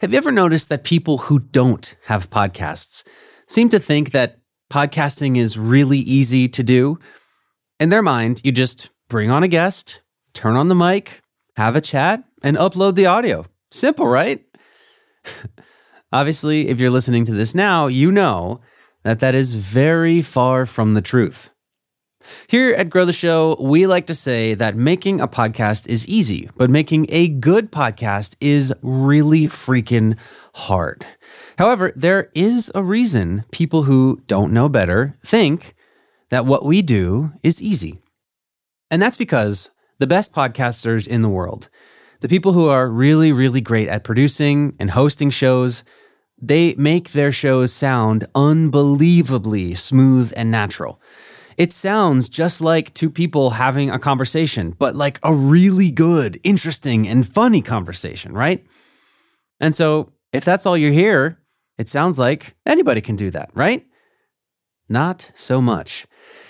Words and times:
Have 0.00 0.12
you 0.12 0.18
ever 0.18 0.30
noticed 0.30 0.68
that 0.68 0.84
people 0.84 1.16
who 1.16 1.38
don't 1.38 1.96
have 2.04 2.28
podcasts 2.28 3.02
seem 3.48 3.70
to 3.70 3.78
think 3.78 4.10
that 4.10 4.40
podcasting 4.70 5.38
is 5.38 5.56
really 5.56 6.00
easy 6.00 6.50
to 6.50 6.62
do? 6.62 6.98
In 7.80 7.88
their 7.88 8.02
mind, 8.02 8.42
you 8.44 8.52
just 8.52 8.90
bring 9.08 9.30
on 9.30 9.42
a 9.42 9.48
guest, 9.48 10.02
turn 10.34 10.54
on 10.54 10.68
the 10.68 10.74
mic, 10.74 11.22
have 11.56 11.76
a 11.76 11.80
chat, 11.80 12.22
and 12.42 12.58
upload 12.58 12.94
the 12.94 13.06
audio. 13.06 13.46
Simple, 13.70 14.06
right? 14.06 14.44
Obviously, 16.12 16.68
if 16.68 16.78
you're 16.78 16.90
listening 16.90 17.24
to 17.24 17.32
this 17.32 17.54
now, 17.54 17.86
you 17.86 18.10
know 18.12 18.60
that 19.02 19.20
that 19.20 19.34
is 19.34 19.54
very 19.54 20.20
far 20.20 20.66
from 20.66 20.92
the 20.92 21.00
truth. 21.00 21.48
Here 22.48 22.74
at 22.74 22.90
Grow 22.90 23.04
the 23.04 23.12
Show, 23.12 23.56
we 23.60 23.86
like 23.86 24.06
to 24.06 24.14
say 24.14 24.54
that 24.54 24.76
making 24.76 25.20
a 25.20 25.28
podcast 25.28 25.88
is 25.88 26.08
easy, 26.08 26.48
but 26.56 26.70
making 26.70 27.06
a 27.08 27.28
good 27.28 27.70
podcast 27.72 28.36
is 28.40 28.72
really 28.82 29.46
freaking 29.46 30.18
hard. 30.54 31.06
However, 31.58 31.92
there 31.96 32.30
is 32.34 32.70
a 32.74 32.82
reason 32.82 33.44
people 33.50 33.82
who 33.84 34.22
don't 34.26 34.52
know 34.52 34.68
better 34.68 35.14
think 35.24 35.74
that 36.30 36.46
what 36.46 36.64
we 36.64 36.82
do 36.82 37.32
is 37.42 37.62
easy. 37.62 37.98
And 38.90 39.00
that's 39.00 39.16
because 39.16 39.70
the 39.98 40.06
best 40.06 40.32
podcasters 40.32 41.06
in 41.06 41.22
the 41.22 41.28
world, 41.28 41.68
the 42.20 42.28
people 42.28 42.52
who 42.52 42.68
are 42.68 42.88
really, 42.88 43.32
really 43.32 43.60
great 43.60 43.88
at 43.88 44.04
producing 44.04 44.74
and 44.78 44.90
hosting 44.90 45.30
shows, 45.30 45.84
they 46.40 46.74
make 46.74 47.12
their 47.12 47.32
shows 47.32 47.72
sound 47.72 48.26
unbelievably 48.34 49.74
smooth 49.74 50.32
and 50.36 50.50
natural. 50.50 51.00
It 51.56 51.72
sounds 51.72 52.28
just 52.28 52.60
like 52.60 52.92
two 52.92 53.10
people 53.10 53.50
having 53.50 53.90
a 53.90 53.98
conversation, 53.98 54.72
but 54.78 54.94
like 54.94 55.18
a 55.22 55.34
really 55.34 55.90
good, 55.90 56.38
interesting, 56.44 57.08
and 57.08 57.26
funny 57.26 57.62
conversation, 57.62 58.32
right? 58.32 58.64
And 59.58 59.74
so, 59.74 60.12
if 60.32 60.44
that's 60.44 60.66
all 60.66 60.76
you 60.76 60.92
hear, 60.92 61.38
it 61.78 61.88
sounds 61.88 62.18
like 62.18 62.54
anybody 62.66 63.00
can 63.00 63.16
do 63.16 63.30
that, 63.30 63.50
right? 63.54 63.86
Not 64.88 65.30
so 65.34 65.62
much. 65.62 66.06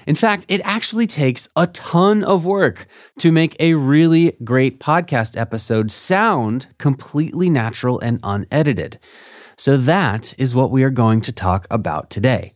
In 0.09 0.17
fact, 0.17 0.45
it 0.49 0.61
actually 0.65 1.07
takes 1.07 1.49
a 1.57 1.69
ton 1.69 2.25
of 2.25 2.45
work 2.45 2.87
to 3.19 3.33
make 3.33 3.57
a 3.61 3.75
really 3.75 4.37
great 4.43 4.81
podcast 4.81 5.41
episode 5.41 5.91
sound 5.91 6.67
completely 6.79 7.49
natural 7.49 8.01
and 8.01 8.19
unedited. 8.25 8.99
So, 9.57 9.77
that 9.77 10.35
is 10.37 10.53
what 10.53 10.73
we 10.73 10.83
are 10.83 10.91
going 10.91 11.21
to 11.23 11.33
talk 11.33 11.69
about 11.71 12.11
today. 12.11 12.53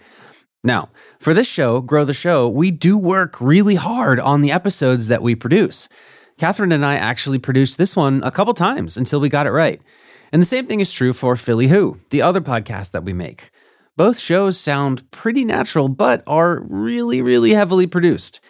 Now, 0.63 0.91
for 1.19 1.33
this 1.33 1.47
show, 1.47 1.81
Grow 1.81 2.05
the 2.05 2.13
Show, 2.13 2.49
we 2.49 2.71
do 2.71 2.99
work 2.99 3.41
really 3.41 3.77
hard 3.77 4.21
on 4.21 4.43
the 4.43 4.53
episodes 4.53 5.09
that 5.09 5.23
we 5.23 5.35
produce. 5.35 5.89
Catherine 6.39 6.73
and 6.73 6.85
I 6.85 6.97
actually 6.97 7.39
produced 7.39 7.79
this 7.79 7.97
one 7.97 8.23
a 8.23 8.31
couple 8.31 8.53
times 8.53 8.97
until 8.97 9.21
we 9.21 9.29
got 9.29 9.47
it 9.47 9.53
right. 9.53 9.81
And 10.33 10.41
the 10.41 10.47
same 10.47 10.67
thing 10.67 10.81
is 10.81 10.93
true 10.93 11.13
for 11.13 11.35
Philly 11.35 11.69
Who, 11.69 11.99
the 12.11 12.23
other 12.23 12.41
podcast 12.41 12.93
that 12.93 13.05
we 13.05 13.13
make. 13.13 13.51
Both 13.97 14.19
shows 14.19 14.59
sound 14.59 15.11
pretty 15.11 15.45
natural, 15.45 15.89
but 15.89 16.23
are 16.27 16.61
really, 16.69 17.23
really 17.23 17.51
heavily 17.51 17.87
produced. 17.87 18.41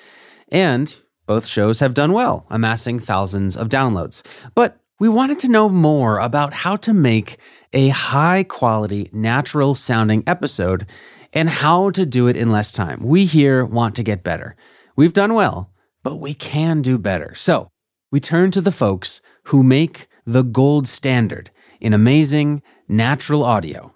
And 0.51 0.95
both 1.27 1.47
shows 1.47 1.81
have 1.81 1.95
done 1.95 2.13
well, 2.13 2.47
amassing 2.51 2.99
thousands 2.99 3.57
of 3.57 3.69
downloads. 3.69 4.23
But 4.55 4.81
we 4.99 5.09
wanted 5.09 5.39
to 5.41 5.49
know 5.49 5.69
more 5.69 6.19
about 6.19 6.53
how 6.53 6.77
to 6.77 6.93
make 6.93 7.39
a 7.73 7.89
high 7.89 8.45
quality, 8.45 9.09
natural 9.13 9.75
sounding 9.75 10.23
episode 10.27 10.87
and 11.33 11.49
how 11.49 11.91
to 11.91 12.05
do 12.05 12.27
it 12.27 12.37
in 12.37 12.51
less 12.51 12.73
time. 12.73 13.03
We 13.03 13.25
here 13.25 13.65
want 13.65 13.95
to 13.97 14.03
get 14.03 14.23
better. 14.23 14.57
We've 14.97 15.13
done 15.13 15.35
well, 15.35 15.71
but 16.03 16.17
we 16.17 16.35
can 16.35 16.83
do 16.83 16.99
better. 16.99 17.35
So 17.35 17.71
we 18.11 18.21
turn 18.21 18.51
to 18.53 18.61
the 18.61 18.73
folks 18.73 19.21
who 19.45 19.63
make 19.63 20.09
the 20.27 20.43
gold 20.43 20.87
standard 20.89 21.51
in 21.81 21.93
amazing 21.95 22.63
natural 22.89 23.45
audio, 23.45 23.95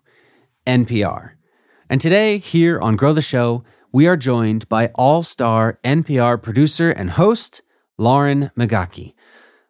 NPR. 0.67 1.33
And 1.91 2.01
today, 2.01 2.39
here 2.39 2.81
on 2.81 2.97
Grow 2.97 3.12
the 3.12 3.23
Show, 3.23 3.65
we 3.93 4.07
are 4.07 4.17
joined 4.17 4.69
by 4.69 4.89
all 4.95 5.23
star 5.23 5.79
NPR 5.85 6.43
producer 6.43 6.91
and 6.91 7.11
host, 7.11 7.62
Lauren 7.99 8.50
Migaki. 8.56 9.15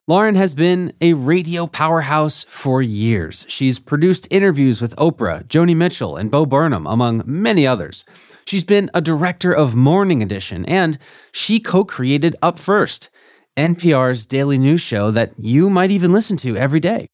Lauren 0.06 0.34
has 0.34 0.54
been 0.54 0.92
a 1.00 1.14
radio 1.14 1.66
powerhouse 1.66 2.44
for 2.44 2.82
years. 2.82 3.46
She's 3.48 3.78
produced 3.78 4.28
interviews 4.30 4.82
with 4.82 4.94
Oprah, 4.96 5.44
Joni 5.44 5.74
Mitchell, 5.74 6.18
and 6.18 6.30
Bo 6.30 6.44
Burnham, 6.44 6.86
among 6.86 7.22
many 7.24 7.66
others. 7.66 8.04
She's 8.44 8.64
been 8.64 8.90
a 8.92 9.00
director 9.00 9.50
of 9.50 9.74
Morning 9.74 10.22
Edition, 10.22 10.66
and 10.66 10.98
she 11.32 11.58
co 11.58 11.86
created 11.86 12.36
Up 12.42 12.58
First, 12.58 13.08
NPR's 13.56 14.26
daily 14.26 14.58
news 14.58 14.82
show 14.82 15.10
that 15.10 15.32
you 15.38 15.70
might 15.70 15.90
even 15.90 16.12
listen 16.12 16.36
to 16.38 16.54
every 16.54 16.80
day. 16.80 17.06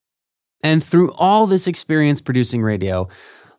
And 0.64 0.82
through 0.82 1.12
all 1.12 1.46
this 1.46 1.68
experience 1.68 2.20
producing 2.20 2.60
radio, 2.60 3.06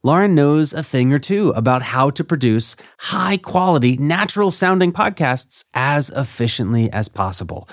Lauren 0.03 0.36
knows 0.36 0.74
a 0.74 0.84
thing 0.84 1.13
or 1.13 1.19
two 1.19 1.52
about 1.52 1.84
how 1.84 2.09
to 2.09 2.24
produce 2.25 2.75
high 3.00 3.38
quality, 3.38 3.96
natural 3.96 4.52
sounding 4.52 4.92
podcasts 4.92 5.63
as 5.74 6.09
efficiently 6.09 6.92
as 6.92 7.08
possible. 7.08 7.69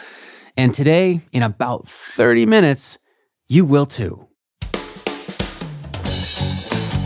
And 0.58 0.74
today, 0.74 1.20
in 1.30 1.44
about 1.44 1.88
30 1.88 2.44
minutes, 2.44 2.98
you 3.48 3.64
will 3.64 3.86
too. 3.86 4.26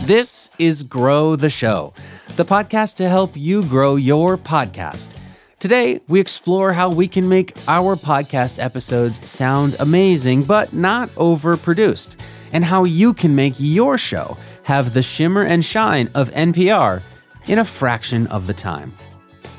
This 0.05 0.49
is 0.57 0.81
Grow 0.81 1.35
the 1.35 1.51
Show, 1.51 1.93
the 2.35 2.45
podcast 2.45 2.95
to 2.95 3.07
help 3.07 3.37
you 3.37 3.63
grow 3.65 3.95
your 3.95 4.39
podcast. 4.39 5.13
Today, 5.59 6.01
we 6.07 6.19
explore 6.19 6.73
how 6.73 6.89
we 6.89 7.07
can 7.07 7.29
make 7.29 7.55
our 7.67 7.95
podcast 7.95 8.57
episodes 8.57 9.29
sound 9.29 9.75
amazing 9.77 10.41
but 10.45 10.73
not 10.73 11.13
overproduced, 11.13 12.17
and 12.53 12.65
how 12.65 12.85
you 12.85 13.13
can 13.13 13.35
make 13.35 13.53
your 13.59 13.99
show 13.99 14.35
have 14.63 14.95
the 14.95 15.03
shimmer 15.03 15.43
and 15.43 15.63
shine 15.63 16.09
of 16.15 16.31
NPR 16.31 17.03
in 17.45 17.59
a 17.59 17.65
fraction 17.65 18.25
of 18.27 18.47
the 18.47 18.53
time. 18.55 18.97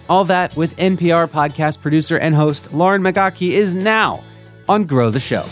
All 0.08 0.24
that 0.26 0.54
with 0.54 0.76
NPR 0.76 1.28
podcast 1.28 1.80
producer 1.80 2.18
and 2.18 2.34
host 2.34 2.72
Lauren 2.74 3.02
Migaki 3.02 3.52
is 3.52 3.74
now 3.74 4.22
on 4.68 4.84
Grow 4.84 5.10
the 5.10 5.20
Show. 5.20 5.46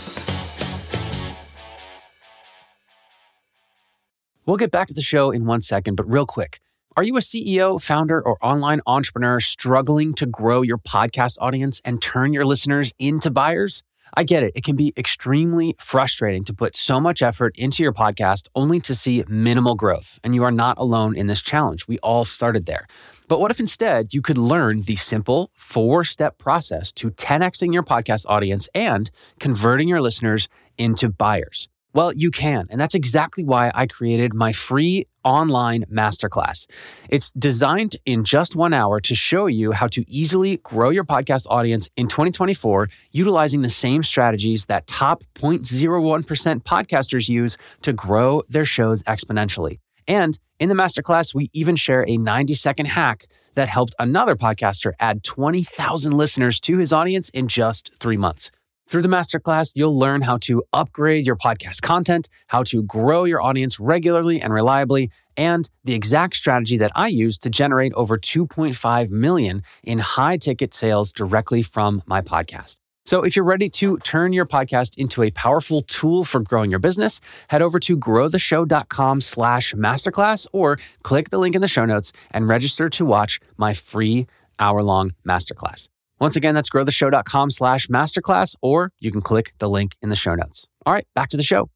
We'll 4.45 4.57
get 4.57 4.71
back 4.71 4.87
to 4.89 4.93
the 4.93 5.01
show 5.01 5.31
in 5.31 5.45
one 5.45 5.61
second, 5.61 5.95
but 5.95 6.07
real 6.09 6.25
quick. 6.25 6.59
Are 6.95 7.01
you 7.01 7.17
a 7.17 7.21
CEO, 7.21 7.81
founder, 7.81 8.21
or 8.21 8.37
online 8.45 8.81
entrepreneur 8.85 9.39
struggling 9.39 10.13
to 10.15 10.27
grow 10.27 10.61
your 10.61 10.77
podcast 10.77 11.37
audience 11.41 11.81
and 11.83 11.99
turn 11.99 12.33
your 12.33 12.45
listeners 12.45 12.93
into 12.99 13.31
buyers? 13.31 13.81
I 14.15 14.23
get 14.23 14.43
it. 14.43 14.51
It 14.53 14.63
can 14.63 14.75
be 14.75 14.93
extremely 14.95 15.75
frustrating 15.79 16.43
to 16.43 16.53
put 16.53 16.75
so 16.75 16.99
much 16.99 17.23
effort 17.23 17.55
into 17.57 17.81
your 17.81 17.93
podcast 17.93 18.47
only 18.53 18.79
to 18.81 18.93
see 18.93 19.23
minimal 19.27 19.73
growth. 19.73 20.19
And 20.23 20.35
you 20.35 20.43
are 20.43 20.51
not 20.51 20.77
alone 20.77 21.15
in 21.15 21.25
this 21.25 21.41
challenge. 21.41 21.87
We 21.87 21.97
all 21.99 22.23
started 22.23 22.67
there. 22.67 22.85
But 23.33 23.39
what 23.39 23.49
if 23.49 23.59
instead 23.59 24.13
you 24.13 24.21
could 24.21 24.37
learn 24.37 24.83
the 24.83 24.95
simple 24.95 25.49
four 25.55 26.03
step 26.03 26.37
process 26.37 26.91
to 26.91 27.09
10xing 27.09 27.73
your 27.73 27.81
podcast 27.81 28.27
audience 28.29 28.69
and 28.75 29.09
converting 29.39 29.87
your 29.87 30.01
listeners 30.01 30.47
into 30.77 31.09
buyers? 31.09 31.67
Well, 31.95 32.13
you 32.13 32.29
can. 32.29 32.67
And 32.69 32.79
that's 32.79 32.93
exactly 32.93 33.43
why 33.43 33.71
I 33.73 33.87
created 33.87 34.35
my 34.35 34.53
free 34.53 35.07
online 35.23 35.85
masterclass. 35.91 36.67
It's 37.09 37.31
designed 37.31 37.95
in 38.05 38.23
just 38.23 38.55
one 38.55 38.71
hour 38.71 39.01
to 39.01 39.15
show 39.15 39.47
you 39.47 39.71
how 39.71 39.87
to 39.87 40.07
easily 40.07 40.57
grow 40.57 40.91
your 40.91 41.03
podcast 41.03 41.47
audience 41.49 41.89
in 41.97 42.07
2024 42.09 42.87
utilizing 43.13 43.63
the 43.63 43.69
same 43.69 44.03
strategies 44.03 44.67
that 44.67 44.85
top 44.85 45.23
0.01% 45.33 46.61
podcasters 46.61 47.29
use 47.29 47.57
to 47.81 47.93
grow 47.93 48.43
their 48.47 48.65
shows 48.65 49.01
exponentially. 49.03 49.79
And 50.07 50.37
in 50.59 50.69
the 50.69 50.75
masterclass, 50.75 51.33
we 51.33 51.49
even 51.53 51.75
share 51.75 52.05
a 52.07 52.17
90 52.17 52.53
second 52.53 52.85
hack 52.87 53.27
that 53.55 53.69
helped 53.69 53.95
another 53.99 54.35
podcaster 54.35 54.93
add 54.99 55.23
20,000 55.23 56.11
listeners 56.13 56.59
to 56.61 56.77
his 56.77 56.93
audience 56.93 57.29
in 57.29 57.47
just 57.47 57.91
three 57.99 58.17
months. 58.17 58.51
Through 58.87 59.01
the 59.01 59.07
masterclass, 59.07 59.71
you'll 59.75 59.97
learn 59.97 60.21
how 60.21 60.37
to 60.39 60.63
upgrade 60.73 61.25
your 61.25 61.37
podcast 61.37 61.81
content, 61.81 62.27
how 62.47 62.63
to 62.63 62.83
grow 62.83 63.23
your 63.23 63.41
audience 63.41 63.79
regularly 63.79 64.41
and 64.41 64.53
reliably, 64.53 65.09
and 65.37 65.69
the 65.83 65.93
exact 65.93 66.35
strategy 66.35 66.77
that 66.77 66.91
I 66.93 67.07
use 67.07 67.37
to 67.39 67.49
generate 67.49 67.93
over 67.93 68.17
2.5 68.17 69.09
million 69.09 69.63
in 69.83 69.99
high 69.99 70.37
ticket 70.37 70.73
sales 70.73 71.11
directly 71.13 71.63
from 71.63 72.03
my 72.05 72.21
podcast. 72.21 72.75
So 73.05 73.23
if 73.23 73.35
you're 73.35 73.43
ready 73.45 73.69
to 73.69 73.97
turn 73.97 74.31
your 74.31 74.45
podcast 74.45 74.97
into 74.97 75.23
a 75.23 75.31
powerful 75.31 75.81
tool 75.81 76.23
for 76.23 76.39
growing 76.39 76.69
your 76.69 76.79
business, 76.79 77.19
head 77.49 77.61
over 77.61 77.79
to 77.81 77.97
growtheshow.com 77.97 79.19
slash 79.19 79.73
masterclass 79.73 80.47
or 80.53 80.77
click 81.03 81.29
the 81.29 81.37
link 81.37 81.53
in 81.53 81.61
the 81.61 81.67
show 81.67 81.85
notes 81.85 82.13
and 82.31 82.47
register 82.47 82.89
to 82.89 83.05
watch 83.05 83.39
my 83.57 83.73
free 83.73 84.25
hour-long 84.57 85.11
masterclass. 85.27 85.89
Once 86.19 86.37
again, 86.37 86.55
that's 86.55 86.69
growtheshow.com 86.69 87.51
slash 87.51 87.87
masterclass, 87.87 88.55
or 88.61 88.91
you 88.99 89.11
can 89.11 89.21
click 89.21 89.53
the 89.59 89.69
link 89.69 89.95
in 90.01 90.09
the 90.09 90.15
show 90.15 90.35
notes. 90.35 90.67
All 90.85 90.93
right, 90.93 91.05
back 91.13 91.29
to 91.29 91.37
the 91.37 91.43
show. 91.43 91.69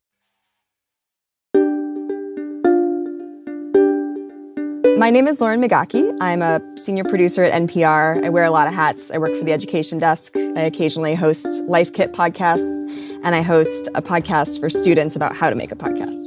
My 4.98 5.12
name 5.12 5.28
is 5.28 5.40
Lauren 5.40 5.62
Migaki. 5.62 6.18
I'm 6.20 6.42
a 6.42 6.60
senior 6.76 7.04
producer 7.04 7.44
at 7.44 7.54
NPR. 7.54 8.26
I 8.26 8.30
wear 8.30 8.44
a 8.44 8.50
lot 8.50 8.68
of 8.68 8.74
hats. 8.74 9.12
I 9.12 9.20
work 9.20 9.38
for 9.38 9.44
the 9.44 9.54
education 9.54 10.00
desk. 10.00 10.36
I 10.36 10.62
occasionally 10.62 11.14
host 11.14 11.46
Life 11.68 11.94
Kit 11.94 12.14
podcasts. 12.14 12.84
and 13.24 13.36
I 13.36 13.44
host 13.44 13.90
a 13.94 14.02
podcast 14.02 14.60
for 14.60 14.72
students 14.72 15.16
about 15.16 15.36
how 15.36 15.52
to 15.52 15.56
make 15.56 15.72
a 15.72 15.76
podcast. 15.76 16.26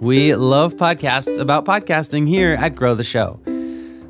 We 0.00 0.34
love 0.34 0.74
podcasts 0.74 1.38
about 1.38 1.64
podcasting 1.64 2.26
here 2.26 2.56
at 2.58 2.74
Grow 2.74 2.96
the 2.96 3.04
Show. 3.04 3.40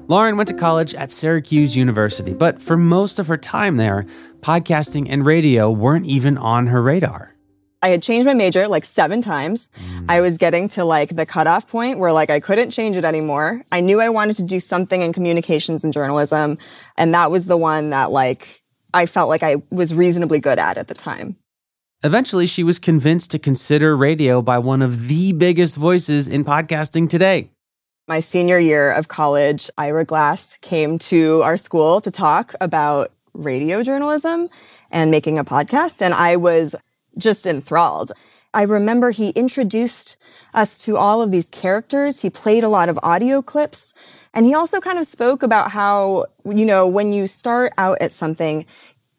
Lauren 0.09 0.39
went 0.39 0.49
to 0.49 0.55
college 0.55 0.95
at 0.95 1.13
Syracuse 1.13 1.77
University, 1.77 2.33
but 2.33 2.63
for 2.63 2.79
most 2.79 3.19
of 3.19 3.27
her 3.27 3.37
time 3.37 3.77
there, 3.77 4.07
podcasting 4.41 5.07
and 5.11 5.27
radio 5.27 5.71
weren't 5.71 6.07
even 6.07 6.39
on 6.39 6.69
her 6.69 6.81
radar. 6.81 7.35
I 7.83 7.89
had 7.89 8.03
changed 8.03 8.27
my 8.27 8.35
major 8.35 8.67
like 8.67 8.85
seven 8.85 9.23
times. 9.23 9.71
Mm. 9.77 10.07
I 10.09 10.21
was 10.21 10.37
getting 10.37 10.69
to 10.71 10.85
like 10.85 11.15
the 11.15 11.27
cutoff 11.27 11.69
point 11.69 11.99
where 11.99 12.13
like 12.13 12.31
I 12.31 12.41
couldn't 12.41 12.71
change 12.71 12.97
it 12.97 13.05
anymore. 13.05 13.63
I 13.71 13.81
knew 13.81 14.01
I 14.01 14.09
wanted 14.09 14.37
to 14.37 14.43
do 14.43 14.59
something 14.59 15.03
in 15.03 15.13
communications 15.13 15.85
and 15.85 15.93
journalism. 15.93 16.59
And 16.97 17.15
that 17.15 17.31
was 17.31 17.47
the 17.47 17.57
one 17.57 17.91
that 17.91 18.11
like 18.11 18.63
I 18.93 19.07
felt 19.07 19.29
like 19.29 19.43
I 19.43 19.57
was 19.71 19.95
reasonably 19.95 20.41
good 20.41 20.59
at 20.59 20.79
at 20.79 20.89
the 20.89 20.95
time. 20.95 21.37
Eventually, 22.05 22.47
she 22.47 22.63
was 22.63 22.79
convinced 22.79 23.33
to 23.33 23.41
consider 23.41 23.97
radio 23.97 24.41
by 24.41 24.59
one 24.59 24.83
of 24.83 25.09
the 25.09 25.33
biggest 25.33 25.77
voices 25.77 26.29
in 26.29 26.45
podcasting 26.45 27.11
today. 27.11 27.51
My 28.07 28.21
senior 28.21 28.59
year 28.59 28.93
of 28.93 29.09
college, 29.09 29.69
Ira 29.77 30.05
Glass 30.05 30.57
came 30.61 30.99
to 31.01 31.43
our 31.43 31.57
school 31.57 32.01
to 32.01 32.11
talk 32.11 32.55
about 32.61 33.13
radio 33.35 33.83
journalism 33.83 34.49
and 34.91 35.11
making 35.11 35.39
a 35.39 35.45
podcast. 35.45 36.01
And 36.01 36.15
I 36.15 36.37
was 36.37 36.75
just 37.19 37.47
enthralled. 37.47 38.13
I 38.55 38.63
remember 38.63 39.11
he 39.11 39.31
introduced 39.31 40.17
us 40.55 40.79
to 40.79 40.97
all 40.97 41.21
of 41.21 41.31
these 41.31 41.49
characters. 41.51 42.23
He 42.23 42.31
played 42.31 42.65
a 42.65 42.69
lot 42.69 42.89
of 42.89 42.99
audio 43.03 43.43
clips. 43.43 43.93
And 44.33 44.47
he 44.47 44.55
also 44.55 44.81
kind 44.81 44.99
of 44.99 45.05
spoke 45.05 45.43
about 45.43 45.71
how, 45.73 46.27
you 46.45 46.65
know, 46.65 46.87
when 46.87 47.13
you 47.13 47.27
start 47.27 47.73
out 47.77 47.99
at 48.01 48.13
something, 48.13 48.65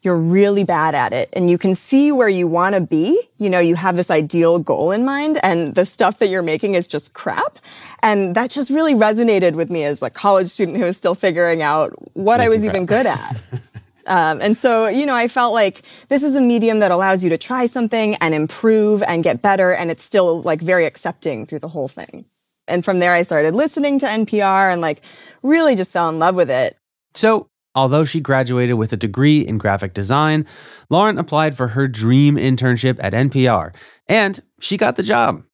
you're 0.02 0.16
really 0.16 0.64
bad 0.64 0.94
at 0.94 1.12
it 1.12 1.28
and 1.34 1.50
you 1.50 1.58
can 1.58 1.74
see 1.74 2.10
where 2.10 2.28
you 2.28 2.48
want 2.48 2.74
to 2.74 2.80
be. 2.80 3.20
You 3.36 3.50
know, 3.50 3.58
you 3.60 3.76
have 3.76 3.96
this 3.96 4.10
ideal 4.10 4.58
goal 4.58 4.90
in 4.92 5.04
mind 5.04 5.38
and 5.42 5.74
the 5.74 5.84
stuff 5.84 6.18
that 6.20 6.28
you're 6.28 6.42
making 6.42 6.74
is 6.74 6.86
just 6.86 7.12
crap. 7.12 7.58
And 8.02 8.34
that 8.34 8.50
just 8.50 8.70
really 8.70 8.94
resonated 8.94 9.54
with 9.54 9.68
me 9.70 9.84
as 9.84 10.02
a 10.02 10.08
college 10.08 10.48
student 10.48 10.78
who 10.78 10.84
was 10.84 10.96
still 10.96 11.14
figuring 11.14 11.60
out 11.60 11.92
what 12.16 12.38
Making 12.38 12.46
I 12.46 12.48
was 12.48 12.60
crap. 12.60 12.74
even 12.74 12.86
good 12.86 13.06
at. 13.06 13.36
Um, 14.10 14.40
and 14.42 14.56
so, 14.56 14.88
you 14.88 15.06
know, 15.06 15.14
I 15.14 15.28
felt 15.28 15.54
like 15.54 15.82
this 16.08 16.24
is 16.24 16.34
a 16.34 16.40
medium 16.40 16.80
that 16.80 16.90
allows 16.90 17.22
you 17.22 17.30
to 17.30 17.38
try 17.38 17.66
something 17.66 18.16
and 18.16 18.34
improve 18.34 19.04
and 19.04 19.22
get 19.22 19.40
better. 19.40 19.72
And 19.72 19.88
it's 19.88 20.02
still 20.02 20.42
like 20.42 20.60
very 20.60 20.84
accepting 20.84 21.46
through 21.46 21.60
the 21.60 21.68
whole 21.68 21.86
thing. 21.86 22.24
And 22.66 22.84
from 22.84 22.98
there, 22.98 23.12
I 23.12 23.22
started 23.22 23.54
listening 23.54 24.00
to 24.00 24.06
NPR 24.06 24.72
and 24.72 24.82
like 24.82 25.02
really 25.44 25.76
just 25.76 25.92
fell 25.92 26.08
in 26.08 26.18
love 26.18 26.34
with 26.34 26.50
it. 26.50 26.76
So, 27.14 27.46
although 27.76 28.04
she 28.04 28.20
graduated 28.20 28.76
with 28.76 28.92
a 28.92 28.96
degree 28.96 29.46
in 29.46 29.58
graphic 29.58 29.94
design, 29.94 30.44
Lauren 30.90 31.16
applied 31.16 31.56
for 31.56 31.68
her 31.68 31.86
dream 31.86 32.34
internship 32.34 32.98
at 33.00 33.12
NPR 33.12 33.72
and 34.08 34.40
she 34.58 34.76
got 34.76 34.96
the 34.96 35.04
job. 35.04 35.44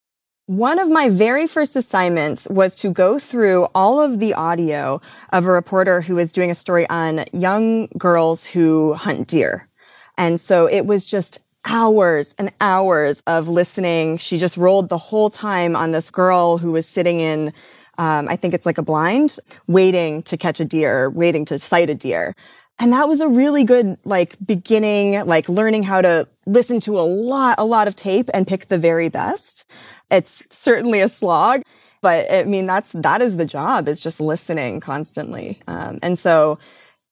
One 0.47 0.79
of 0.79 0.89
my 0.89 1.09
very 1.09 1.49
first 1.49 1.75
assignments 1.75 2.47
was 2.49 2.77
to 2.77 2.93
go 2.93 3.19
through 3.19 3.67
all 3.75 3.99
of 3.99 4.21
the 4.21 4.33
audio 4.33 5.01
of 5.33 5.45
a 5.45 5.51
reporter 5.51 6.01
who 6.01 6.15
was 6.15 6.31
doing 6.31 6.53
a 6.53 6.55
story 6.55 6.89
on 6.89 7.25
young 7.33 7.89
girls 7.99 8.47
who 8.47 8.95
hunt 8.95 9.27
deer. 9.27 9.69
And 10.17 10.39
so 10.39 10.69
it 10.69 10.87
was 10.87 11.05
just 11.05 11.41
hours 11.65 12.33
and 12.39 12.53
hours 12.61 13.25
of 13.27 13.49
listening. 13.49 14.19
She 14.19 14.37
just 14.37 14.57
rolled 14.57 14.89
the 14.89 14.99
whole 14.99 15.31
time 15.31 15.75
on 15.75 15.91
this 15.91 16.11
girl 16.11 16.59
who 16.59 16.71
was 16.71 16.87
sitting 16.87 17.19
in, 17.19 17.53
um, 17.99 18.29
I 18.29 18.37
think 18.37 18.55
it's 18.55 18.67
like 18.67 18.79
a 18.79 18.83
blind, 18.83 19.39
waiting 19.67 20.23
to 20.23 20.37
catch 20.37 20.61
a 20.61 20.65
deer, 20.65 21.11
waiting 21.11 21.45
to 21.47 21.59
sight 21.59 21.91
a 21.91 21.95
deer. 21.97 22.37
And 22.79 22.93
that 22.93 23.09
was 23.09 23.21
a 23.21 23.29
really 23.29 23.65
good, 23.65 23.97
like, 24.05 24.37
beginning, 24.45 25.25
like 25.27 25.49
learning 25.49 25.85
how 25.85 26.03
to 26.03 26.29
listen 26.45 26.79
to 26.81 26.99
a 26.99 27.03
lot, 27.03 27.55
a 27.59 27.65
lot 27.65 27.89
of 27.89 27.97
tape 27.97 28.29
and 28.35 28.47
pick 28.47 28.69
the 28.69 28.79
very 28.79 29.09
best. 29.09 29.65
It's 30.11 30.47
certainly 30.51 31.01
a 31.01 31.09
slog, 31.09 31.63
but 32.03 32.31
I 32.31 32.45
mean, 32.45 32.67
that's, 32.67 32.93
that 32.93 33.23
is 33.23 33.37
the 33.37 33.47
job 33.47 33.89
is 33.89 34.01
just 34.01 34.21
listening 34.21 34.81
constantly. 34.81 35.61
Um, 35.67 35.99
and 36.03 36.19
so 36.19 36.59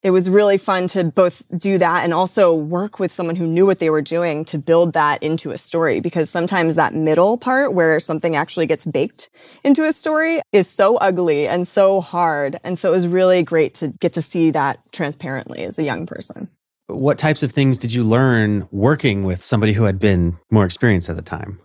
it 0.05 0.11
was 0.11 0.29
really 0.29 0.59
fun 0.59 0.87
to 0.89 1.03
both 1.03 1.43
do 1.59 1.79
that 1.79 2.05
and 2.05 2.13
also 2.13 2.55
work 2.55 3.01
with 3.01 3.11
someone 3.11 3.37
who 3.37 3.47
knew 3.47 3.65
what 3.65 3.79
they 3.79 3.89
were 3.89 4.03
doing 4.03 4.45
to 4.45 4.59
build 4.59 4.93
that 4.93 5.21
into 5.23 5.51
a 5.51 5.57
story 5.57 5.99
because 6.01 6.29
sometimes 6.29 6.75
that 6.75 6.95
middle 6.95 7.39
part 7.39 7.73
where 7.73 7.99
something 7.99 8.37
actually 8.37 8.67
gets 8.67 8.85
baked 8.85 9.31
into 9.65 9.83
a 9.83 9.93
story 9.95 10.43
is 10.53 10.69
so 10.69 10.99
ugly 10.99 11.49
and 11.49 11.67
so 11.67 12.03
hard. 12.03 12.61
And 12.63 12.79
so 12.79 12.91
it 12.91 12.93
was 12.93 13.09
really 13.09 13.43
great 13.43 13.73
to 13.77 13.89
get 13.89 14.13
to 14.13 14.23
see 14.23 14.51
that 14.51 14.79
transparently 14.93 15.65
as 15.65 15.79
a 15.79 15.83
young 15.83 16.05
person. 16.05 16.51
What 16.89 17.17
types 17.17 17.43
of 17.43 17.51
things 17.51 17.79
did 17.79 17.95
you 17.95 18.05
learn 18.05 18.69
working 18.71 19.25
with 19.25 19.43
somebody 19.43 19.73
who 19.73 19.85
had 19.85 19.99
been 19.99 20.37
more 20.51 20.67
experienced 20.67 21.09
at 21.09 21.17
the 21.17 21.23
time? 21.23 21.61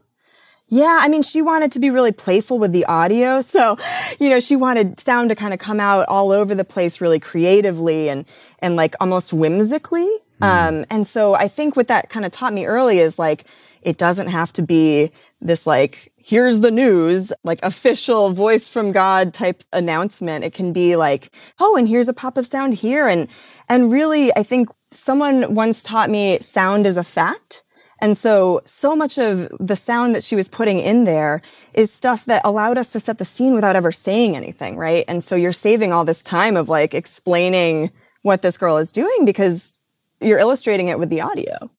Yeah, 0.70 1.00
I 1.02 1.08
mean, 1.08 1.24
she 1.24 1.42
wanted 1.42 1.72
to 1.74 1.80
be 1.80 1.90
really 1.90 2.12
playful 2.12 2.60
with 2.60 2.72
the 2.72 2.86
audio. 2.86 3.42
So, 3.42 3.78
you 4.20 4.30
know, 4.30 4.40
she 4.40 4.56
wanted 4.56 5.00
sound 5.00 5.30
to 5.30 5.36
kind 5.36 5.54
of 5.54 5.60
come 5.60 5.80
out 5.80 6.08
all 6.08 6.32
over 6.32 6.54
the 6.54 6.64
place 6.64 7.02
really 7.02 7.20
creatively 7.20 8.08
and, 8.08 8.26
and 8.60 8.76
like 8.76 8.96
almost 9.02 9.34
whimsically. 9.34 10.08
Mm. 10.42 10.68
Um, 10.68 10.86
and 10.92 11.08
so 11.08 11.34
I 11.34 11.48
think 11.48 11.76
what 11.76 11.88
that 11.88 12.10
kind 12.10 12.26
of 12.26 12.32
taught 12.32 12.54
me 12.54 12.66
early 12.66 13.00
is 13.00 13.18
like, 13.18 13.46
it 13.82 13.98
doesn't 13.98 14.28
have 14.28 14.54
to 14.54 14.62
be 14.62 15.12
this 15.42 15.66
like, 15.66 16.12
here's 16.18 16.60
the 16.60 16.70
news, 16.70 17.34
like 17.44 17.60
official 17.64 18.30
voice 18.32 18.68
from 18.70 18.92
God 18.92 19.34
type 19.34 19.64
announcement. 19.74 20.44
It 20.44 20.54
can 20.54 20.74
be 20.74 20.96
like, 20.96 21.34
oh, 21.60 21.78
and 21.78 21.88
here's 21.88 22.10
a 22.10 22.14
pop 22.14 22.38
of 22.38 22.46
sound 22.46 22.76
here. 22.76 23.08
And, 23.08 23.28
and 23.70 23.92
really, 23.92 24.36
I 24.36 24.44
think 24.44 24.70
someone 24.92 25.56
once 25.56 25.82
taught 25.82 26.10
me 26.10 26.40
sound 26.42 26.86
is 26.86 26.98
a 26.98 27.04
fact. 27.04 27.64
And 28.02 28.16
so, 28.16 28.62
so 28.66 28.96
much 28.96 29.18
of 29.18 29.52
the 29.60 29.76
sound 29.76 30.16
that 30.16 30.24
she 30.24 30.36
was 30.36 30.48
putting 30.48 30.80
in 30.80 31.04
there 31.04 31.42
is 31.74 31.92
stuff 31.92 32.26
that 32.26 32.42
allowed 32.46 32.78
us 32.78 32.92
to 32.94 33.00
set 33.00 33.18
the 33.18 33.26
scene 33.26 33.54
without 33.54 33.76
ever 33.76 33.92
saying 33.92 34.36
anything, 34.36 34.78
right? 34.78 35.06
And 35.08 35.24
so 35.24 35.36
you're 35.36 35.52
saving 35.52 35.92
all 35.92 36.06
this 36.06 36.22
time 36.22 36.56
of 36.56 36.70
like 36.70 36.94
explaining 36.94 37.92
what 38.22 38.42
this 38.42 38.58
girl 38.58 38.78
is 38.78 38.92
doing 38.92 39.26
because 39.26 39.80
you're 40.22 40.40
illustrating 40.40 40.88
it 40.88 41.00
with 41.00 41.10
the 41.10 41.22
audio. 41.22 41.70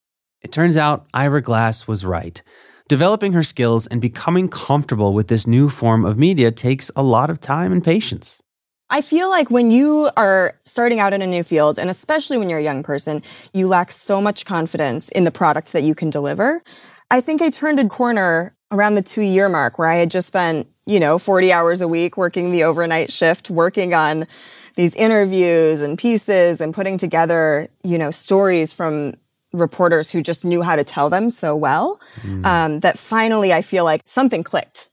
It 0.42 0.52
turns 0.52 0.76
out 0.76 1.06
Ira 1.12 1.42
Glass 1.42 1.86
was 1.86 2.04
right. 2.04 2.42
Developing 2.88 3.32
her 3.34 3.42
skills 3.42 3.86
and 3.86 4.00
becoming 4.00 4.48
comfortable 4.48 5.12
with 5.12 5.28
this 5.28 5.46
new 5.46 5.68
form 5.68 6.04
of 6.04 6.18
media 6.18 6.50
takes 6.50 6.90
a 6.96 7.02
lot 7.02 7.30
of 7.30 7.38
time 7.40 7.72
and 7.72 7.84
patience. 7.84 8.42
I 8.90 9.00
feel 9.00 9.30
like 9.30 9.50
when 9.50 9.70
you 9.70 10.10
are 10.16 10.58
starting 10.64 10.98
out 10.98 11.12
in 11.12 11.22
a 11.22 11.26
new 11.26 11.44
field, 11.44 11.78
and 11.78 11.88
especially 11.88 12.36
when 12.36 12.50
you're 12.50 12.58
a 12.58 12.62
young 12.62 12.82
person, 12.82 13.22
you 13.52 13.68
lack 13.68 13.92
so 13.92 14.20
much 14.20 14.44
confidence 14.44 15.08
in 15.10 15.22
the 15.22 15.30
product 15.30 15.72
that 15.72 15.84
you 15.84 15.94
can 15.94 16.10
deliver. 16.10 16.62
I 17.10 17.20
think 17.20 17.40
I 17.40 17.50
turned 17.50 17.78
a 17.78 17.88
corner 17.88 18.54
around 18.72 18.96
the 18.96 19.02
two 19.02 19.22
year 19.22 19.48
mark 19.48 19.78
where 19.78 19.88
I 19.88 19.96
had 19.96 20.10
just 20.10 20.26
spent, 20.26 20.68
you 20.86 20.98
know, 20.98 21.18
40 21.18 21.52
hours 21.52 21.80
a 21.80 21.88
week 21.88 22.16
working 22.16 22.50
the 22.50 22.64
overnight 22.64 23.12
shift, 23.12 23.48
working 23.48 23.94
on 23.94 24.26
these 24.74 24.94
interviews 24.96 25.80
and 25.80 25.96
pieces 25.96 26.60
and 26.60 26.74
putting 26.74 26.98
together, 26.98 27.68
you 27.84 27.98
know, 27.98 28.10
stories 28.10 28.72
from 28.72 29.14
reporters 29.52 30.10
who 30.10 30.22
just 30.22 30.44
knew 30.44 30.62
how 30.62 30.76
to 30.76 30.84
tell 30.84 31.10
them 31.10 31.28
so 31.30 31.56
well 31.56 32.00
mm. 32.22 32.44
um, 32.46 32.80
that 32.80 32.96
finally 32.98 33.52
I 33.52 33.62
feel 33.62 33.84
like 33.84 34.02
something 34.04 34.44
clicked. 34.44 34.90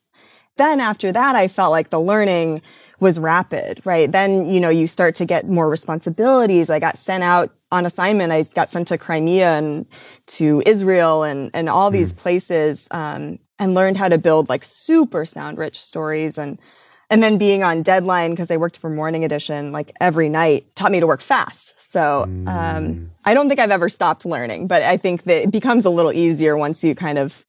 Then 0.57 0.79
after 0.79 1.11
that, 1.11 1.35
I 1.35 1.47
felt 1.47 1.71
like 1.71 1.89
the 1.89 1.99
learning 1.99 2.63
was 2.99 3.19
rapid, 3.19 3.81
right? 3.85 4.11
Then, 4.11 4.49
you 4.49 4.59
know, 4.59 4.69
you 4.69 4.87
start 4.87 5.15
to 5.15 5.25
get 5.25 5.47
more 5.47 5.69
responsibilities. 5.69 6.69
I 6.69 6.79
got 6.79 6.97
sent 6.97 7.23
out 7.23 7.53
on 7.71 7.85
assignment. 7.85 8.31
I 8.31 8.43
got 8.43 8.69
sent 8.69 8.87
to 8.87 8.97
Crimea 8.97 9.57
and 9.57 9.85
to 10.27 10.63
Israel 10.65 11.23
and, 11.23 11.51
and 11.53 11.69
all 11.69 11.91
these 11.91 12.11
mm. 12.11 12.17
places, 12.17 12.87
um, 12.91 13.39
and 13.59 13.73
learned 13.73 13.97
how 13.97 14.07
to 14.07 14.17
build 14.17 14.49
like 14.49 14.63
super 14.63 15.25
sound 15.25 15.57
rich 15.57 15.79
stories 15.79 16.37
and, 16.37 16.59
and 17.09 17.23
then 17.23 17.37
being 17.37 17.63
on 17.63 17.81
deadline 17.81 18.31
because 18.31 18.51
I 18.51 18.57
worked 18.57 18.77
for 18.77 18.89
morning 18.89 19.23
edition 19.23 19.71
like 19.71 19.91
every 19.99 20.29
night 20.29 20.75
taught 20.75 20.91
me 20.91 20.99
to 20.99 21.07
work 21.07 21.21
fast. 21.21 21.79
So 21.91 22.23
um, 22.23 22.47
mm. 22.47 23.09
I 23.25 23.33
don't 23.33 23.47
think 23.47 23.59
I've 23.59 23.71
ever 23.71 23.89
stopped 23.89 24.25
learning, 24.25 24.67
but 24.67 24.83
I 24.83 24.97
think 24.97 25.23
that 25.23 25.43
it 25.43 25.51
becomes 25.51 25.85
a 25.85 25.89
little 25.89 26.11
easier 26.11 26.57
once 26.57 26.83
you 26.83 26.95
kind 26.95 27.17
of 27.17 27.45